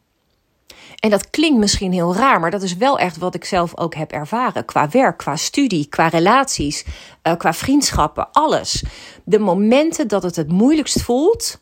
En 1.00 1.10
dat 1.10 1.30
klinkt 1.30 1.60
misschien 1.60 1.92
heel 1.92 2.16
raar, 2.16 2.40
maar 2.40 2.52
dat 2.52 2.62
is 2.62 2.76
wel 2.76 3.00
echt 3.00 3.18
wat 3.18 3.36
ik 3.36 3.46
zelf 3.46 3.78
ook 3.78 3.96
heb 3.96 4.12
ervaren. 4.12 4.66
Qua 4.66 4.90
werk, 4.90 5.18
qua 5.18 5.36
studie, 5.36 5.86
qua 5.86 6.08
relaties, 6.08 6.86
uh, 7.24 7.36
qua 7.38 7.54
vriendschappen, 7.54 8.32
alles. 8.32 8.84
De 9.24 9.40
momenten 9.40 10.08
dat 10.08 10.24
het 10.24 10.36
het 10.36 10.52
moeilijkst 10.52 11.02
voelt, 11.02 11.62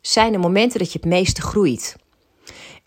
zijn 0.00 0.32
de 0.32 0.38
momenten 0.38 0.78
dat 0.78 0.92
je 0.92 0.98
het 0.98 1.08
meeste 1.08 1.42
groeit. 1.42 1.96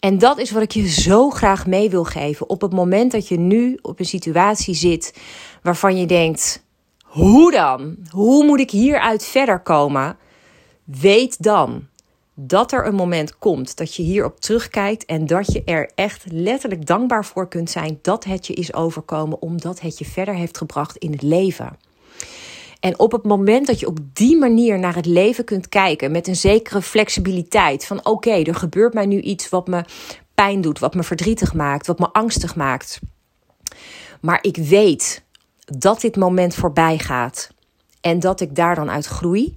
En 0.02 0.18
dat 0.18 0.38
is 0.38 0.52
wat 0.52 0.62
ik 0.62 0.72
je 0.72 0.90
zo 0.90 1.30
graag 1.30 1.68
mee 1.68 1.90
wil 1.90 2.04
geven. 2.04 2.50
Op 2.50 2.62
het 2.62 2.74
moment 2.74 3.12
dat 3.12 3.28
je 3.28 3.40
nu 3.40 3.78
op 3.82 4.00
een 4.00 4.06
situatie 4.06 4.74
zit 4.74 5.18
waarvan 5.62 5.98
je 5.98 6.06
denkt: 6.06 6.64
hoe 7.04 7.52
dan? 7.52 7.98
Hoe 8.10 8.46
moet 8.46 8.60
ik 8.60 8.72
hieruit 8.72 9.26
verder 9.26 9.60
komen? 9.60 10.18
Weet 10.84 11.44
dan 11.44 11.88
dat 12.34 12.72
er 12.72 12.86
een 12.86 12.96
moment 12.96 13.38
komt 13.38 13.78
dat 13.78 13.96
je 13.96 14.04
hierop 14.04 14.40
terugkijkt 14.40 15.06
en 15.06 15.28
dat 15.28 15.54
je 15.54 15.64
er 15.64 15.92
echt 15.96 16.24
letterlijk 16.32 16.86
dankbaar 16.86 17.26
voor 17.26 17.48
kunt 17.48 17.70
zijn 17.70 18.00
dat 18.02 18.24
het 18.24 18.48
je 18.48 18.54
is 18.54 18.74
overkomen, 18.74 19.42
omdat 19.42 19.80
het 19.80 19.98
je 19.98 20.06
verder 20.06 20.36
heeft 20.36 20.58
gebracht 20.58 20.98
in 20.98 21.12
het 21.12 21.22
leven. 21.22 21.78
En 22.82 23.00
op 23.00 23.12
het 23.12 23.24
moment 23.24 23.67
dat 23.67 23.80
je 23.80 23.88
op 23.88 23.98
die 24.13 24.38
manier 24.38 24.80
naar 24.80 24.96
het 24.96 25.06
leven 25.06 25.44
kunt 25.44 25.70
kijken, 25.70 26.12
met 26.12 26.28
een 26.28 26.36
zekere 26.36 26.82
flexibiliteit 26.82 27.86
van 27.86 28.06
oké, 28.06 28.32
er 28.32 28.56
gebeurt 28.56 28.94
mij 28.94 29.06
nu 29.06 29.20
iets 29.20 29.50
wat 29.50 29.67
me 29.67 29.84
pijn 30.34 30.62
doet, 30.62 30.80
wat 30.80 30.96
me 30.96 31.04
verdrietig 31.04 31.54
maakt, 31.54 31.88
wat 31.88 32.00
me 32.00 32.10
angstig 32.12 32.56
maakt. 32.56 33.00
Maar 34.22 34.39
ik 34.41 34.58
weet 34.58 35.24
dat 35.65 36.02
dit 36.02 36.15
moment 36.15 36.56
voorbij 36.56 36.98
gaat 36.98 37.50
en 38.02 38.20
dat 38.20 38.41
ik 38.41 38.56
daar 38.56 38.76
dan 38.76 38.89
uit 38.89 39.06
groei, 39.06 39.56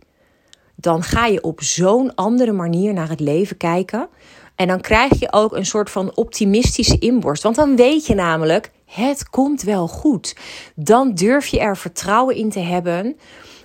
dan 0.75 1.03
ga 1.03 1.27
je 1.27 1.43
op 1.43 1.63
zo'n 1.63 2.15
andere 2.15 2.53
manier 2.53 2.93
naar 2.93 3.09
het 3.09 3.21
leven 3.21 3.57
kijken. 3.57 4.09
En 4.55 4.67
dan 4.67 4.81
krijg 4.81 5.19
je 5.19 5.33
ook 5.33 5.57
een 5.57 5.67
soort 5.67 5.91
van 5.91 6.17
optimistische 6.17 6.99
inborst. 6.99 7.43
Want 7.43 7.57
dan 7.57 7.77
weet 7.77 8.07
je 8.07 8.15
namelijk, 8.15 8.71
het 8.87 9.31
komt 9.31 9.63
wel 9.63 9.89
goed. 9.89 10.37
Dan 10.75 11.15
durf 11.15 11.47
je 11.47 11.61
er 11.61 11.77
vertrouwen 11.77 12.37
in 12.37 12.51
te 12.51 12.61
hebben 12.61 13.17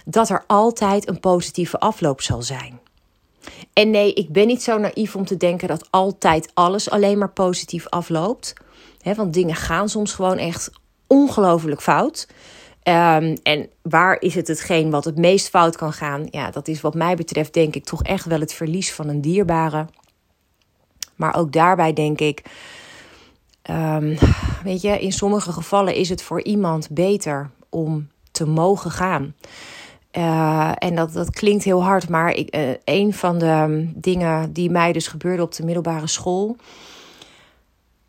dat 0.05 0.29
er 0.29 0.43
altijd 0.47 1.07
een 1.07 1.19
positieve 1.19 1.79
afloop 1.79 2.21
zal 2.21 2.41
zijn. 2.41 2.79
En 3.73 3.89
nee, 3.89 4.13
ik 4.13 4.29
ben 4.29 4.47
niet 4.47 4.63
zo 4.63 4.77
naïef 4.77 5.15
om 5.15 5.25
te 5.25 5.37
denken 5.37 5.67
dat 5.67 5.87
altijd 5.89 6.51
alles 6.53 6.89
alleen 6.89 7.17
maar 7.17 7.31
positief 7.31 7.87
afloopt. 7.87 8.53
want 9.15 9.33
dingen 9.33 9.55
gaan 9.55 9.89
soms 9.89 10.13
gewoon 10.13 10.37
echt 10.37 10.71
ongelooflijk 11.07 11.81
fout. 11.81 12.27
Um, 12.83 13.37
en 13.43 13.69
waar 13.81 14.21
is 14.21 14.35
het 14.35 14.47
hetgeen 14.47 14.89
wat 14.89 15.05
het 15.05 15.17
meest 15.17 15.49
fout 15.49 15.77
kan 15.77 15.93
gaan? 15.93 16.27
Ja, 16.29 16.51
dat 16.51 16.67
is 16.67 16.81
wat 16.81 16.93
mij 16.93 17.15
betreft 17.15 17.53
denk 17.53 17.75
ik 17.75 17.85
toch 17.85 18.03
echt 18.03 18.25
wel 18.25 18.39
het 18.39 18.53
verlies 18.53 18.93
van 18.93 19.07
een 19.07 19.21
dierbare. 19.21 19.85
Maar 21.19 21.35
ook 21.35 21.51
daarbij 21.51 21.93
denk 21.93 22.19
ik, 22.19 22.43
um, 23.69 24.17
weet 24.63 24.81
je, 24.81 24.99
in 24.99 25.11
sommige 25.11 25.51
gevallen 25.51 25.95
is 25.95 26.09
het 26.09 26.21
voor 26.21 26.43
iemand 26.43 26.89
beter 26.89 27.49
om 27.69 28.07
te 28.31 28.45
mogen 28.45 28.91
gaan. 28.91 29.35
Uh, 30.17 30.71
en 30.75 30.95
dat, 30.95 31.13
dat 31.13 31.29
klinkt 31.29 31.63
heel 31.63 31.83
hard, 31.83 32.09
maar 32.09 32.33
ik, 32.33 32.55
uh, 32.55 32.69
een 32.83 33.13
van 33.13 33.37
de 33.37 33.87
dingen 33.95 34.53
die 34.53 34.69
mij 34.69 34.91
dus 34.91 35.07
gebeurde 35.07 35.43
op 35.43 35.55
de 35.55 35.65
middelbare 35.65 36.07
school 36.07 36.57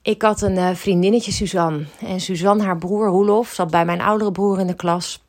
ik 0.02 0.22
had 0.22 0.42
een 0.42 0.56
uh, 0.56 0.74
vriendinnetje, 0.74 1.32
Suzanne. 1.32 1.84
En 2.00 2.20
Suzanne, 2.20 2.62
haar 2.62 2.78
broer 2.78 3.06
Roelof, 3.06 3.52
zat 3.52 3.70
bij 3.70 3.84
mijn 3.84 4.00
oudere 4.00 4.32
broer 4.32 4.60
in 4.60 4.66
de 4.66 4.74
klas. 4.74 5.22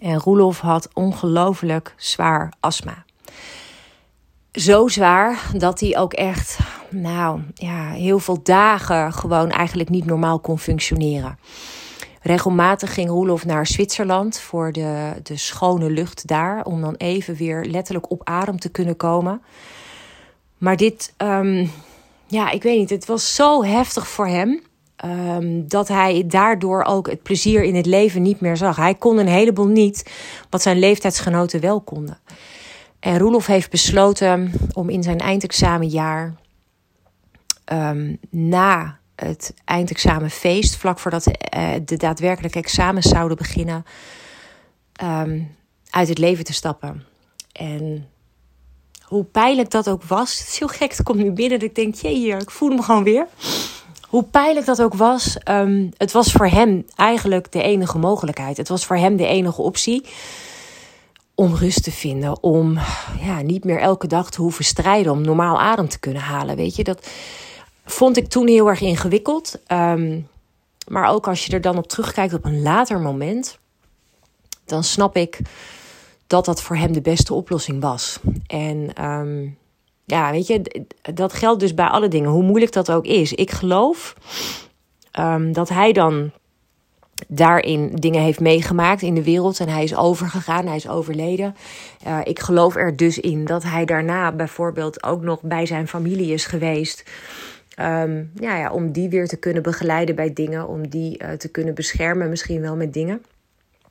En 0.00 0.18
Roelof 0.18 0.60
had 0.60 0.88
ongelooflijk 0.92 1.94
zwaar 1.96 2.52
astma. 2.60 3.04
zo 4.52 4.88
zwaar 4.88 5.50
dat 5.56 5.80
hij 5.80 5.98
ook 5.98 6.12
echt, 6.12 6.58
nou 6.90 7.40
ja, 7.54 7.90
heel 7.90 8.18
veel 8.18 8.42
dagen 8.42 9.12
gewoon 9.12 9.50
eigenlijk 9.50 9.88
niet 9.88 10.04
normaal 10.04 10.38
kon 10.38 10.58
functioneren. 10.58 11.38
Regelmatig 12.22 12.94
ging 12.94 13.08
Roelof 13.08 13.44
naar 13.44 13.66
Zwitserland 13.66 14.38
voor 14.38 14.72
de, 14.72 15.12
de 15.22 15.36
schone 15.36 15.90
lucht 15.90 16.26
daar, 16.26 16.64
om 16.64 16.80
dan 16.80 16.94
even 16.94 17.34
weer 17.34 17.64
letterlijk 17.64 18.10
op 18.10 18.20
adem 18.24 18.58
te 18.58 18.68
kunnen 18.68 18.96
komen. 18.96 19.42
Maar 20.58 20.76
dit, 20.76 21.14
ehm, 21.16 21.66
ja, 22.26 22.50
ik 22.50 22.62
weet 22.62 22.78
niet, 22.78 22.90
het 22.90 23.06
was 23.06 23.34
zo 23.34 23.64
heftig 23.64 24.08
voor 24.08 24.26
hem. 24.26 24.62
Ehm, 24.96 25.62
dat 25.66 25.88
hij 25.88 26.24
daardoor 26.26 26.84
ook 26.84 27.06
het 27.10 27.22
plezier 27.22 27.62
in 27.62 27.74
het 27.74 27.86
leven 27.86 28.22
niet 28.22 28.40
meer 28.40 28.56
zag. 28.56 28.76
Hij 28.76 28.94
kon 28.94 29.18
een 29.18 29.28
heleboel 29.28 29.66
niet 29.66 30.10
wat 30.50 30.62
zijn 30.62 30.78
leeftijdsgenoten 30.78 31.60
wel 31.60 31.80
konden. 31.80 32.18
En 33.00 33.18
Roelof 33.18 33.46
heeft 33.46 33.70
besloten 33.70 34.52
om 34.72 34.88
in 34.88 35.02
zijn 35.02 35.18
eindexamenjaar 35.18 36.34
um, 37.72 38.18
na 38.30 38.98
het 39.14 39.54
eindexamenfeest, 39.64 40.76
vlak 40.76 40.98
voordat 40.98 41.26
uh, 41.26 41.70
de 41.84 41.96
daadwerkelijke 41.96 42.58
examens 42.58 43.08
zouden 43.08 43.36
beginnen, 43.36 43.84
um, 45.02 45.56
uit 45.90 46.08
het 46.08 46.18
leven 46.18 46.44
te 46.44 46.52
stappen. 46.52 47.04
En 47.52 48.08
hoe 49.02 49.24
pijnlijk 49.24 49.70
dat 49.70 49.88
ook 49.88 50.04
was, 50.04 50.38
het 50.38 50.48
is 50.48 50.58
heel 50.58 50.68
gek, 50.68 50.90
het 50.90 51.02
komt 51.02 51.18
nu 51.18 51.30
binnen 51.30 51.58
dat 51.58 51.68
ik 51.68 51.74
denk, 51.74 51.94
jee, 51.94 52.36
ik 52.36 52.50
voel 52.50 52.70
me 52.70 52.82
gewoon 52.82 53.04
weer. 53.04 53.26
Hoe 54.08 54.24
pijnlijk 54.24 54.66
dat 54.66 54.82
ook 54.82 54.94
was, 54.94 55.36
um, 55.44 55.90
het 55.96 56.12
was 56.12 56.32
voor 56.32 56.46
hem 56.46 56.84
eigenlijk 56.94 57.52
de 57.52 57.62
enige 57.62 57.98
mogelijkheid. 57.98 58.56
Het 58.56 58.68
was 58.68 58.86
voor 58.86 58.96
hem 58.96 59.16
de 59.16 59.26
enige 59.26 59.62
optie 59.62 60.04
om 61.34 61.54
rust 61.54 61.82
te 61.82 61.92
vinden, 61.92 62.42
om 62.42 62.78
ja, 63.20 63.42
niet 63.42 63.64
meer 63.64 63.80
elke 63.80 64.06
dag 64.06 64.30
te 64.30 64.40
hoeven 64.40 64.64
strijden, 64.64 65.12
om 65.12 65.20
normaal 65.20 65.60
adem 65.60 65.88
te 65.88 65.98
kunnen 65.98 66.22
halen. 66.22 66.56
Weet 66.56 66.76
je, 66.76 66.84
dat 66.84 67.08
vond 67.90 68.16
ik 68.16 68.28
toen 68.28 68.46
heel 68.46 68.68
erg 68.68 68.80
ingewikkeld. 68.80 69.58
Um, 69.72 70.28
maar 70.88 71.08
ook 71.08 71.28
als 71.28 71.46
je 71.46 71.52
er 71.52 71.60
dan 71.60 71.76
op 71.76 71.88
terugkijkt 71.88 72.34
op 72.34 72.44
een 72.44 72.62
later 72.62 73.00
moment, 73.00 73.58
dan 74.64 74.84
snap 74.84 75.16
ik 75.16 75.38
dat 76.26 76.44
dat 76.44 76.62
voor 76.62 76.76
hem 76.76 76.92
de 76.92 77.00
beste 77.00 77.34
oplossing 77.34 77.80
was. 77.80 78.18
En 78.46 79.04
um, 79.04 79.58
ja, 80.04 80.30
weet 80.30 80.46
je, 80.46 80.84
dat 81.14 81.32
geldt 81.32 81.60
dus 81.60 81.74
bij 81.74 81.86
alle 81.86 82.08
dingen, 82.08 82.30
hoe 82.30 82.42
moeilijk 82.42 82.72
dat 82.72 82.90
ook 82.90 83.04
is. 83.04 83.32
Ik 83.32 83.50
geloof 83.50 84.14
um, 85.18 85.52
dat 85.52 85.68
hij 85.68 85.92
dan 85.92 86.30
daarin 87.28 87.90
dingen 87.94 88.20
heeft 88.20 88.40
meegemaakt 88.40 89.02
in 89.02 89.14
de 89.14 89.22
wereld 89.22 89.60
en 89.60 89.68
hij 89.68 89.82
is 89.82 89.96
overgegaan, 89.96 90.66
hij 90.66 90.76
is 90.76 90.88
overleden. 90.88 91.56
Uh, 92.06 92.18
ik 92.24 92.38
geloof 92.38 92.76
er 92.76 92.96
dus 92.96 93.18
in 93.18 93.44
dat 93.44 93.62
hij 93.62 93.84
daarna 93.84 94.32
bijvoorbeeld 94.32 95.02
ook 95.02 95.22
nog 95.22 95.42
bij 95.42 95.66
zijn 95.66 95.88
familie 95.88 96.32
is 96.32 96.46
geweest. 96.46 97.04
Um, 97.80 98.30
ja, 98.34 98.56
ja, 98.56 98.70
om 98.70 98.92
die 98.92 99.08
weer 99.08 99.26
te 99.28 99.36
kunnen 99.36 99.62
begeleiden 99.62 100.14
bij 100.14 100.32
dingen, 100.32 100.68
om 100.68 100.88
die 100.88 101.22
uh, 101.22 101.30
te 101.30 101.48
kunnen 101.48 101.74
beschermen, 101.74 102.28
misschien 102.28 102.60
wel 102.60 102.76
met 102.76 102.92
dingen. 102.92 103.22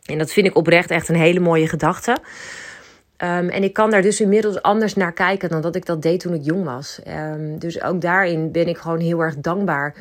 En 0.06 0.18
dat 0.18 0.32
vind 0.32 0.48
ik 0.48 0.56
oprecht 0.56 0.92
echt 0.92 1.10
een 1.10 1.16
hele 1.16 1.40
mooie 1.40 1.68
gedachte. 1.68 2.12
Um, 2.12 3.50
en 3.50 3.64
ik 3.64 3.74
kan 3.74 3.90
daar 3.90 4.02
dus 4.02 4.22
inmiddels 4.22 4.62
anders 4.62 4.94
naar 4.94 5.14
kijken 5.14 5.50
dan 5.50 5.62
dat 5.62 5.76
ik 5.76 5.86
dat 5.86 6.02
deed 6.02 6.20
toen 6.20 6.34
ik 6.34 6.44
jong 6.44 6.64
was. 6.64 7.00
Um, 7.08 7.60
dus 7.60 7.82
ook 7.82 8.02
daarin 8.02 8.52
ben 8.52 8.68
ik 8.68 8.78
gewoon 8.78 9.00
heel 9.00 9.20
erg 9.20 9.36
dankbaar 9.36 9.96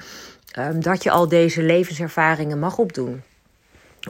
dat 0.75 1.03
je 1.03 1.11
al 1.11 1.29
deze 1.29 1.62
levenservaringen 1.62 2.59
mag 2.59 2.79
opdoen. 2.79 3.22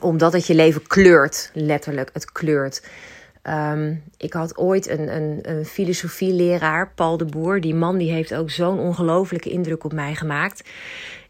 Omdat 0.01 0.33
het 0.33 0.47
je 0.47 0.55
leven 0.55 0.87
kleurt, 0.87 1.51
letterlijk, 1.53 2.11
het 2.13 2.33
kleurt. 2.33 2.83
Ik 4.17 4.33
had 4.33 4.59
ooit 4.59 4.89
een, 4.89 5.17
een, 5.17 5.39
een 5.43 5.65
filosofieleraar, 5.65 6.93
Paul 6.95 7.17
de 7.17 7.25
Boer. 7.25 7.61
Die 7.61 7.75
man 7.75 7.97
die 7.99 8.11
heeft 8.11 8.35
ook 8.35 8.51
zo'n 8.51 8.79
ongelofelijke 8.79 9.51
indruk 9.51 9.85
op 9.85 9.93
mij 9.93 10.15
gemaakt. 10.15 10.69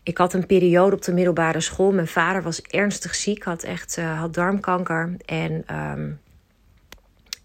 Ik 0.03 0.19
had 0.19 0.33
een 0.33 0.47
periode 0.47 0.97
op 0.97 1.03
de 1.03 1.13
middelbare 1.13 1.61
school. 1.61 1.93
Mijn 1.93 2.07
vader 2.07 2.43
was 2.43 2.63
ernstig 2.63 3.15
ziek, 3.15 3.43
had 3.43 3.63
echt 3.63 3.97
uh, 3.99 4.19
had 4.19 4.35
darmkanker. 4.35 5.15
En 5.25 5.65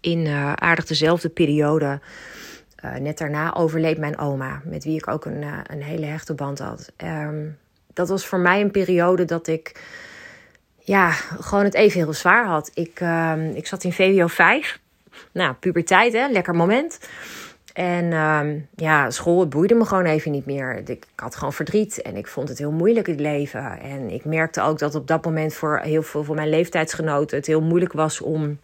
in 0.00 0.26
uh, 0.26 0.52
aardig 0.52 0.84
dezelfde 0.86 1.28
periode, 1.28 2.00
uh, 2.84 2.94
net 2.94 3.18
daarna, 3.18 3.54
overleed 3.54 3.98
mijn 3.98 4.18
oma, 4.18 4.62
met 4.64 4.84
wie 4.84 4.96
ik 4.96 5.08
ook 5.08 5.24
een, 5.24 5.44
een 5.66 5.82
hele 5.82 6.06
hechte 6.06 6.34
band 6.34 6.58
had. 6.58 6.92
Um, 7.04 7.58
dat 7.92 8.08
was 8.08 8.26
voor 8.26 8.38
mij 8.38 8.60
een 8.60 8.70
periode 8.70 9.24
dat 9.24 9.46
ik 9.46 9.80
ja, 10.84 11.10
gewoon 11.40 11.64
het 11.64 11.74
even 11.74 12.00
heel 12.00 12.12
zwaar 12.12 12.46
had. 12.46 12.70
Ik, 12.74 13.00
uh, 13.00 13.54
ik 13.54 13.66
zat 13.66 13.84
in 13.84 13.92
VWO 13.92 14.26
5. 14.26 14.80
Nou, 15.32 15.54
puberteit, 15.54 16.12
hè, 16.12 16.28
lekker 16.28 16.54
moment. 16.54 16.98
En 17.72 18.04
uh, 18.04 18.40
ja, 18.76 19.10
school 19.10 19.40
het 19.40 19.50
boeide 19.50 19.74
me 19.74 19.84
gewoon 19.84 20.04
even 20.04 20.30
niet 20.30 20.46
meer. 20.46 20.82
Ik, 20.84 21.06
had 21.14 21.34
gewoon 21.34 21.52
verdriet 21.52 22.02
en 22.02 22.16
ik 22.16 22.26
vond 22.26 22.48
het 22.48 22.58
heel 22.58 22.70
moeilijk 22.70 23.06
het 23.06 23.20
leven. 23.20 23.80
En 23.80 24.10
ik 24.10 24.24
merkte 24.24 24.62
ook 24.62 24.78
dat 24.78 24.94
op 24.94 25.06
dat 25.06 25.24
moment 25.24 25.54
voor 25.54 25.78
heel 25.78 26.02
veel 26.02 26.24
van 26.24 26.34
mijn 26.34 26.48
leeftijdsgenoten 26.48 27.36
het 27.36 27.46
heel 27.46 27.60
moeilijk 27.60 27.92
was 27.92 28.20
om 28.20 28.58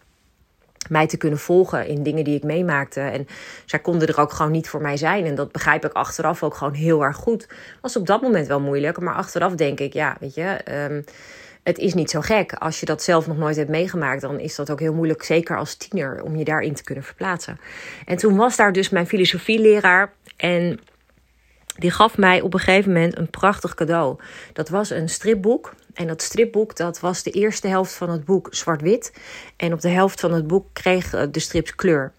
mij 0.89 1.07
te 1.07 1.17
kunnen 1.17 1.39
volgen 1.39 1.87
in 1.87 2.03
dingen 2.03 2.23
die 2.23 2.35
ik 2.35 2.43
meemaakte. 2.43 2.99
En 2.99 3.27
zij 3.65 3.79
konden 3.79 4.07
er 4.07 4.19
ook 4.19 4.31
gewoon 4.31 4.51
niet 4.51 4.69
voor 4.69 4.81
mij 4.81 4.97
zijn. 4.97 5.25
En 5.25 5.35
dat 5.35 5.51
begrijp 5.51 5.85
ik 5.85 5.93
achteraf 5.93 6.43
ook 6.43 6.55
gewoon 6.55 6.73
heel 6.73 7.03
erg 7.03 7.15
goed. 7.15 7.47
Was 7.81 7.95
op 7.95 8.05
dat 8.05 8.21
moment 8.21 8.47
wel 8.47 8.59
moeilijk, 8.59 8.99
maar 8.99 9.13
achteraf 9.13 9.55
denk 9.55 9.79
ik, 9.79 9.93
ja, 9.93 10.17
weet 10.19 10.35
je. 10.35 10.59
Um, 10.89 11.03
het 11.69 11.77
is 11.77 11.93
niet 11.93 12.09
zo 12.09 12.21
gek. 12.21 12.53
Als 12.53 12.79
je 12.79 12.85
dat 12.85 13.03
zelf 13.03 13.27
nog 13.27 13.37
nooit 13.37 13.55
hebt 13.55 13.69
meegemaakt, 13.69 14.21
dan 14.21 14.39
is 14.39 14.55
dat 14.55 14.71
ook 14.71 14.79
heel 14.79 14.93
moeilijk, 14.93 15.23
zeker 15.23 15.57
als 15.57 15.75
tiener, 15.75 16.23
om 16.23 16.35
je 16.35 16.43
daarin 16.43 16.73
te 16.73 16.83
kunnen 16.83 17.03
verplaatsen. 17.03 17.59
En 18.05 18.17
toen 18.17 18.35
was 18.35 18.55
daar 18.55 18.73
dus 18.73 18.89
mijn 18.89 19.07
filosofieleraar. 19.07 20.13
En 20.37 20.79
die 21.77 21.91
gaf 21.91 22.17
mij 22.17 22.41
op 22.41 22.53
een 22.53 22.59
gegeven 22.59 22.93
moment 22.93 23.17
een 23.17 23.29
prachtig 23.29 23.73
cadeau. 23.73 24.19
Dat 24.53 24.69
was 24.69 24.89
een 24.89 25.09
stripboek. 25.09 25.73
En 25.93 26.07
dat 26.07 26.21
stripboek 26.21 26.75
dat 26.75 26.99
was 26.99 27.23
de 27.23 27.31
eerste 27.31 27.67
helft 27.67 27.93
van 27.93 28.09
het 28.09 28.25
boek 28.25 28.47
zwart-wit. 28.51 29.13
En 29.55 29.73
op 29.73 29.81
de 29.81 29.89
helft 29.89 30.19
van 30.19 30.33
het 30.33 30.47
boek 30.47 30.65
kreeg 30.73 31.13
eh, 31.13 31.23
de 31.31 31.39
strips 31.39 31.75
kleur. 31.75 32.11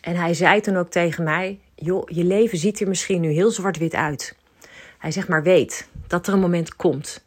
En 0.00 0.16
hij 0.16 0.34
zei 0.34 0.60
toen 0.60 0.76
ook 0.76 0.90
tegen 0.90 1.24
mij: 1.24 1.60
Joh, 1.74 2.08
je 2.08 2.24
leven 2.24 2.58
ziet 2.58 2.80
er 2.80 2.88
misschien 2.88 3.20
nu 3.20 3.30
heel 3.30 3.50
zwart-wit 3.50 3.94
uit. 3.94 4.36
Hij 4.98 5.10
zegt 5.10 5.28
maar: 5.28 5.42
Weet 5.42 5.88
dat 6.06 6.26
er 6.26 6.32
een 6.32 6.40
moment 6.40 6.76
komt 6.76 7.26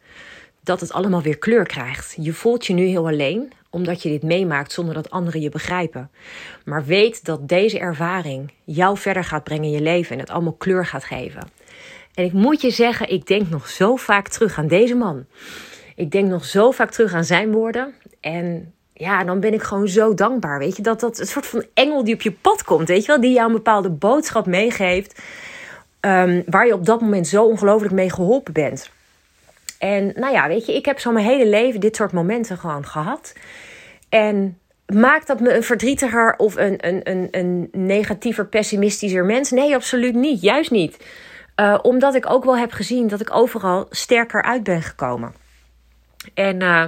dat 0.64 0.80
het 0.80 0.94
allemaal 0.94 1.22
weer 1.22 1.38
kleur 1.38 1.66
krijgt. 1.66 2.16
Je 2.20 2.34
voelt 2.34 2.66
je 2.66 2.74
nu 2.74 2.86
heel 2.86 3.08
alleen, 3.08 3.52
omdat 3.70 4.04
je 4.04 4.10
dit 4.10 4.24
meemaakt 4.24 4.72
zonder 4.72 4.94
dat 4.94 5.10
anderen 5.10 5.42
je 5.42 5.50
begrijpen. 5.50 6.12
Maar 6.66 6.86
weet 6.86 7.26
dat 7.26 7.48
deze 7.48 7.80
ervaring 7.80 8.54
jou 8.64 8.98
verder 8.98 9.24
gaat 9.24 9.44
brengen 9.44 9.64
in 9.64 9.72
je 9.72 9.82
leven 9.82 10.12
en 10.12 10.20
het 10.20 10.30
allemaal 10.30 10.54
kleur 10.54 10.86
gaat 10.86 11.04
geven. 11.04 11.50
En 12.14 12.24
ik 12.24 12.34
moet 12.34 12.62
je 12.62 12.70
zeggen, 12.70 13.10
ik 13.10 13.28
denk 13.28 13.50
nog 13.50 13.68
zo 13.68 13.96
vaak 13.96 14.28
terug 14.28 14.58
aan 14.58 14.68
deze 14.68 14.96
man. 14.96 15.26
Ik 15.96 16.12
denk 16.12 16.30
nog 16.30 16.46
zo 16.46 16.72
vaak 16.72 16.92
terug 16.92 17.14
aan 17.14 17.26
zijn 17.26 17.52
woorden. 17.52 17.94
En 18.20 18.74
ja, 18.94 19.24
dan 19.24 19.40
ben 19.40 19.54
ik 19.54 19.62
gewoon 19.62 19.88
zo 19.88 20.14
dankbaar. 20.14 20.60
Weet 20.60 20.76
je, 20.76 20.82
dat 20.82 21.00
dat 21.00 21.20
een 21.20 21.28
soort 21.28 21.48
van 21.48 21.66
engel 21.74 22.04
die 22.04 22.14
op 22.14 22.22
je 22.22 22.32
pad 22.32 22.64
komt. 22.64 22.88
Weet 22.88 23.02
je 23.02 23.08
wel, 23.08 23.22
die 23.22 23.34
jou 23.34 23.48
een 23.48 23.56
bepaalde 23.56 23.90
boodschap 23.90 24.46
meegeeft. 24.46 25.22
Um, 26.02 26.44
waar 26.46 26.68
je 26.68 26.74
op 26.74 26.86
dat 26.86 27.02
moment 27.02 27.28
zo 27.28 27.44
ongelooflijk 27.44 27.94
mee 27.94 28.10
geholpen 28.10 28.54
bent. 28.54 28.92
En 29.82 30.12
nou 30.16 30.34
ja, 30.34 30.48
weet 30.48 30.66
je, 30.66 30.76
ik 30.76 30.86
heb 30.86 31.00
zo 31.00 31.12
mijn 31.12 31.26
hele 31.26 31.48
leven 31.48 31.80
dit 31.80 31.96
soort 31.96 32.12
momenten 32.12 32.58
gewoon 32.58 32.86
gehad. 32.86 33.34
En 34.10 34.60
maakt 34.86 35.28
dat 35.28 35.40
me 35.40 35.56
een 35.56 35.64
verdrietiger 35.64 36.36
of 36.38 36.56
een, 36.56 36.88
een, 36.88 37.02
een, 37.04 37.28
een 37.32 37.70
negatiever, 37.72 38.48
pessimistischer 38.48 39.26
mens? 39.26 39.52
Nee, 39.52 39.76
absoluut 39.76 40.16
niet. 40.16 40.42
Juist 40.42 40.72
niet. 40.72 41.06
Uh, 41.56 41.80
omdat 41.82 42.16
ik 42.16 42.30
ook 42.30 42.44
wel 42.44 42.58
heb 42.58 42.72
gezien 42.72 43.08
dat 43.08 43.22
ik 43.22 43.36
overal 43.36 43.86
sterker 43.90 44.44
uit 44.44 44.64
ben 44.64 44.82
gekomen. 44.82 45.34
En 46.34 46.62
uh, 46.62 46.86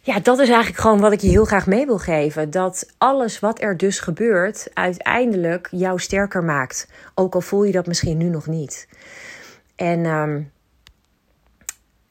ja, 0.00 0.20
dat 0.22 0.38
is 0.38 0.48
eigenlijk 0.48 0.80
gewoon 0.80 1.00
wat 1.00 1.12
ik 1.12 1.20
je 1.20 1.28
heel 1.28 1.44
graag 1.44 1.66
mee 1.66 1.86
wil 1.86 1.98
geven. 1.98 2.50
Dat 2.50 2.92
alles 2.98 3.40
wat 3.40 3.62
er 3.62 3.76
dus 3.76 4.00
gebeurt, 4.00 4.70
uiteindelijk 4.72 5.68
jou 5.70 5.98
sterker 5.98 6.44
maakt. 6.44 6.88
Ook 7.14 7.34
al 7.34 7.40
voel 7.40 7.64
je 7.64 7.72
dat 7.72 7.86
misschien 7.86 8.16
nu 8.16 8.28
nog 8.28 8.46
niet. 8.46 8.88
En 9.76 10.06
um, 10.06 10.52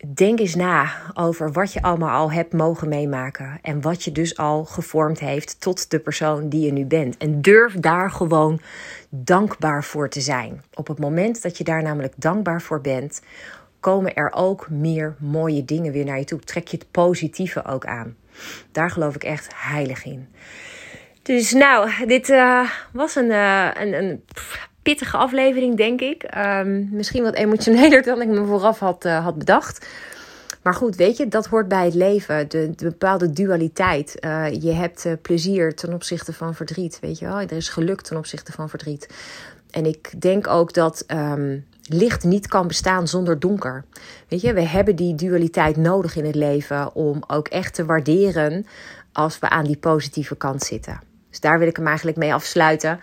denk 0.07 0.39
eens 0.39 0.55
na 0.55 0.91
over 1.13 1.51
wat 1.51 1.73
je 1.73 1.81
allemaal 1.81 2.19
al 2.19 2.31
hebt 2.31 2.53
mogen 2.53 2.89
meemaken. 2.89 3.59
En 3.61 3.81
wat 3.81 4.03
je 4.03 4.11
dus 4.11 4.37
al 4.37 4.65
gevormd 4.65 5.19
heeft 5.19 5.61
tot 5.61 5.91
de 5.91 5.99
persoon 5.99 6.49
die 6.49 6.65
je 6.65 6.71
nu 6.71 6.85
bent. 6.85 7.17
En 7.17 7.41
durf 7.41 7.73
daar 7.73 8.11
gewoon 8.11 8.59
dankbaar 9.09 9.83
voor 9.83 10.09
te 10.09 10.21
zijn. 10.21 10.63
Op 10.73 10.87
het 10.87 10.99
moment 10.99 11.41
dat 11.41 11.57
je 11.57 11.63
daar 11.63 11.83
namelijk 11.83 12.13
dankbaar 12.17 12.61
voor 12.61 12.81
bent, 12.81 13.21
komen 13.79 14.13
er 14.13 14.31
ook 14.33 14.69
meer 14.69 15.15
mooie 15.19 15.65
dingen 15.65 15.91
weer 15.91 16.05
naar 16.05 16.19
je 16.19 16.25
toe. 16.25 16.39
Trek 16.39 16.67
je 16.67 16.77
het 16.77 16.91
positieve 16.91 17.65
ook 17.65 17.85
aan. 17.85 18.15
Daar 18.71 18.89
geloof 18.89 19.15
ik 19.15 19.23
echt 19.23 19.51
heilig 19.55 20.05
in. 20.05 20.27
Dus 21.21 21.51
nou, 21.51 22.05
dit 22.05 22.29
uh, 22.29 22.69
was 22.91 23.15
een, 23.15 23.29
uh, 23.29 23.69
een, 23.73 23.93
een 23.93 24.23
pittige 24.83 25.17
aflevering, 25.17 25.77
denk 25.77 26.01
ik. 26.01 26.25
Um, 26.37 26.89
misschien 26.91 27.23
wat 27.23 27.33
emotioneler 27.33 28.03
dan 28.03 28.21
ik 28.21 28.27
me 28.27 28.45
vooraf 28.45 28.79
had, 28.79 29.05
uh, 29.05 29.23
had 29.23 29.37
bedacht. 29.37 29.87
Maar 30.61 30.73
goed, 30.73 30.95
weet 30.95 31.17
je, 31.17 31.27
dat 31.27 31.45
hoort 31.45 31.67
bij 31.67 31.85
het 31.85 31.93
leven. 31.93 32.49
De, 32.49 32.71
de 32.75 32.85
bepaalde 32.85 33.31
dualiteit. 33.31 34.17
Uh, 34.19 34.45
je 34.61 34.71
hebt 34.71 35.05
uh, 35.05 35.13
plezier 35.21 35.75
ten 35.75 35.93
opzichte 35.93 36.33
van 36.33 36.55
verdriet. 36.55 36.97
Weet 37.01 37.19
je 37.19 37.25
wel, 37.25 37.39
er 37.39 37.51
is 37.51 37.69
geluk 37.69 38.01
ten 38.01 38.17
opzichte 38.17 38.51
van 38.51 38.69
verdriet. 38.69 39.09
En 39.71 39.85
ik 39.85 40.21
denk 40.21 40.47
ook 40.47 40.73
dat 40.73 41.03
um, 41.07 41.65
licht 41.87 42.23
niet 42.23 42.47
kan 42.47 42.67
bestaan 42.67 43.07
zonder 43.07 43.39
donker. 43.39 43.83
Weet 44.27 44.41
je, 44.41 44.53
we 44.53 44.61
hebben 44.61 44.95
die 44.95 45.15
dualiteit 45.15 45.77
nodig 45.77 46.15
in 46.15 46.25
het 46.25 46.35
leven 46.35 46.95
om 46.95 47.23
ook 47.27 47.47
echt 47.47 47.73
te 47.73 47.85
waarderen 47.85 48.65
als 49.11 49.39
we 49.39 49.49
aan 49.49 49.65
die 49.65 49.77
positieve 49.77 50.35
kant 50.35 50.63
zitten. 50.63 51.01
Dus 51.29 51.39
daar 51.39 51.59
wil 51.59 51.67
ik 51.67 51.75
hem 51.75 51.87
eigenlijk 51.87 52.17
mee 52.17 52.33
afsluiten. 52.33 52.99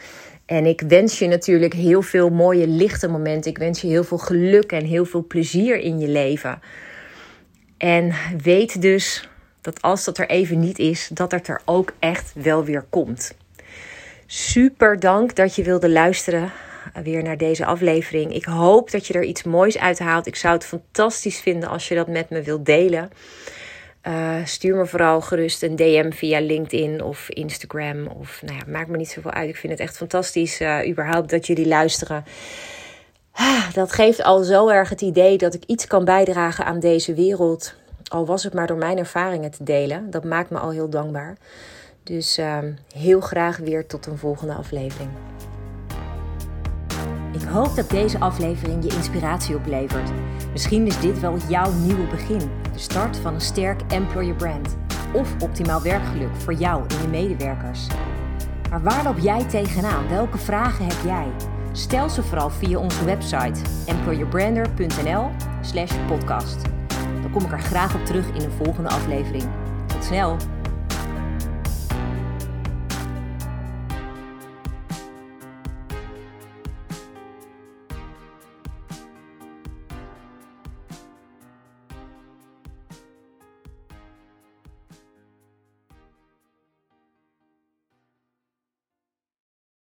En 0.51 0.67
ik 0.67 0.81
wens 0.81 1.19
je 1.19 1.27
natuurlijk 1.27 1.73
heel 1.73 2.03
veel 2.03 2.31
mooie 2.31 2.67
lichte 2.67 3.09
momenten. 3.09 3.51
Ik 3.51 3.59
wens 3.59 3.81
je 3.81 3.87
heel 3.87 4.05
veel 4.05 4.19
geluk 4.19 4.73
en 4.73 4.85
heel 4.85 5.05
veel 5.05 5.25
plezier 5.27 5.79
in 5.79 5.99
je 5.99 6.09
leven. 6.09 6.61
En 7.77 8.15
weet 8.43 8.83
dus 8.83 9.29
dat 9.61 9.83
als 9.83 10.05
dat 10.05 10.19
er 10.19 10.29
even 10.29 10.61
niet 10.61 10.79
is, 10.79 11.11
dat 11.13 11.31
het 11.31 11.49
er 11.49 11.61
ook 11.65 11.93
echt 11.99 12.33
wel 12.35 12.65
weer 12.65 12.85
komt. 12.89 13.35
Super 14.27 15.01
dank 15.01 15.35
dat 15.37 15.55
je 15.55 15.63
wilde 15.63 15.91
luisteren 15.91 16.53
weer 17.03 17.23
naar 17.23 17.39
deze 17.39 17.65
aflevering. 17.65 18.35
Ik 18.35 18.45
hoop 18.45 18.91
dat 18.91 19.07
je 19.07 19.15
er 19.15 19.25
iets 19.25 19.43
moois 19.43 19.79
uit 19.79 19.99
haalt. 19.99 20.27
Ik 20.27 20.37
zou 20.37 20.55
het 20.55 20.65
fantastisch 20.65 21.39
vinden 21.41 21.69
als 21.69 21.89
je 21.89 21.95
dat 21.95 22.09
met 22.09 22.31
me 22.31 22.43
wilt 22.43 22.67
delen. 22.67 23.11
Uh, 24.09 24.45
stuur 24.45 24.77
me 24.77 24.87
vooral 24.87 25.21
gerust 25.21 25.63
een 25.63 25.77
DM 25.77 26.11
via 26.11 26.41
LinkedIn 26.41 27.03
of 27.03 27.29
Instagram. 27.29 28.07
Of 28.07 28.43
nou 28.43 28.57
ja, 28.57 28.65
maakt 28.67 28.89
me 28.89 28.97
niet 28.97 29.11
zoveel 29.11 29.31
uit. 29.31 29.49
Ik 29.49 29.57
vind 29.57 29.73
het 29.73 29.83
echt 29.83 29.97
fantastisch 29.97 30.61
uh, 30.61 30.89
überhaupt 30.89 31.31
dat 31.31 31.47
jullie 31.47 31.69
luisteren. 31.69 32.25
Ah, 33.33 33.73
dat 33.73 33.93
geeft 33.93 34.23
al 34.23 34.43
zo 34.43 34.69
erg 34.69 34.89
het 34.89 35.01
idee 35.01 35.39
dat 35.39 35.55
ik 35.55 35.65
iets 35.67 35.87
kan 35.87 36.05
bijdragen 36.05 36.65
aan 36.65 36.81
deze 36.81 37.15
wereld. 37.15 37.75
Al 38.09 38.27
was 38.27 38.45
het 38.45 38.55
maar 38.55 38.67
door 38.67 38.77
mijn 38.77 38.99
ervaringen 38.99 39.51
te 39.51 39.65
delen. 39.65 40.11
Dat 40.11 40.25
maakt 40.25 40.51
me 40.51 40.59
al 40.59 40.71
heel 40.71 40.91
dankbaar. 40.91 41.37
Dus 42.03 42.39
uh, 42.39 42.59
heel 42.95 43.21
graag 43.21 43.57
weer 43.57 43.87
tot 43.87 44.07
een 44.07 44.19
volgende 44.19 44.55
aflevering. 44.55 45.11
Hoop 47.53 47.77
dat 47.77 47.91
deze 47.91 48.21
aflevering 48.21 48.85
je 48.85 48.97
inspiratie 48.97 49.57
oplevert. 49.57 50.11
Misschien 50.53 50.87
is 50.87 51.01
dit 51.01 51.21
wel 51.21 51.37
jouw 51.49 51.73
nieuwe 51.73 52.07
begin. 52.07 52.51
De 52.73 52.79
start 52.79 53.17
van 53.17 53.35
een 53.35 53.41
sterk 53.41 53.81
employer 53.89 54.35
brand. 54.35 54.77
Of 55.13 55.43
optimaal 55.43 55.83
werkgeluk 55.83 56.37
voor 56.37 56.55
jou 56.55 56.85
en 56.89 57.03
je 57.03 57.09
medewerkers. 57.09 57.87
Maar 58.71 58.83
waar 58.83 59.05
loop 59.05 59.19
jij 59.19 59.45
tegenaan? 59.45 60.09
Welke 60.09 60.39
vragen 60.39 60.85
heb 60.85 61.05
jij? 61.05 61.27
Stel 61.73 62.09
ze 62.09 62.23
vooral 62.23 62.51
via 62.51 62.79
onze 62.79 63.05
website 63.05 63.61
employerbrander.nl 63.87 65.31
slash 65.61 65.93
podcast. 66.07 66.63
Dan 67.23 67.31
kom 67.31 67.45
ik 67.45 67.53
er 67.53 67.61
graag 67.61 67.95
op 67.95 68.05
terug 68.05 68.29
in 68.29 68.43
een 68.43 68.65
volgende 68.65 68.89
aflevering. 68.89 69.45
Tot 69.87 70.05
snel! 70.05 70.60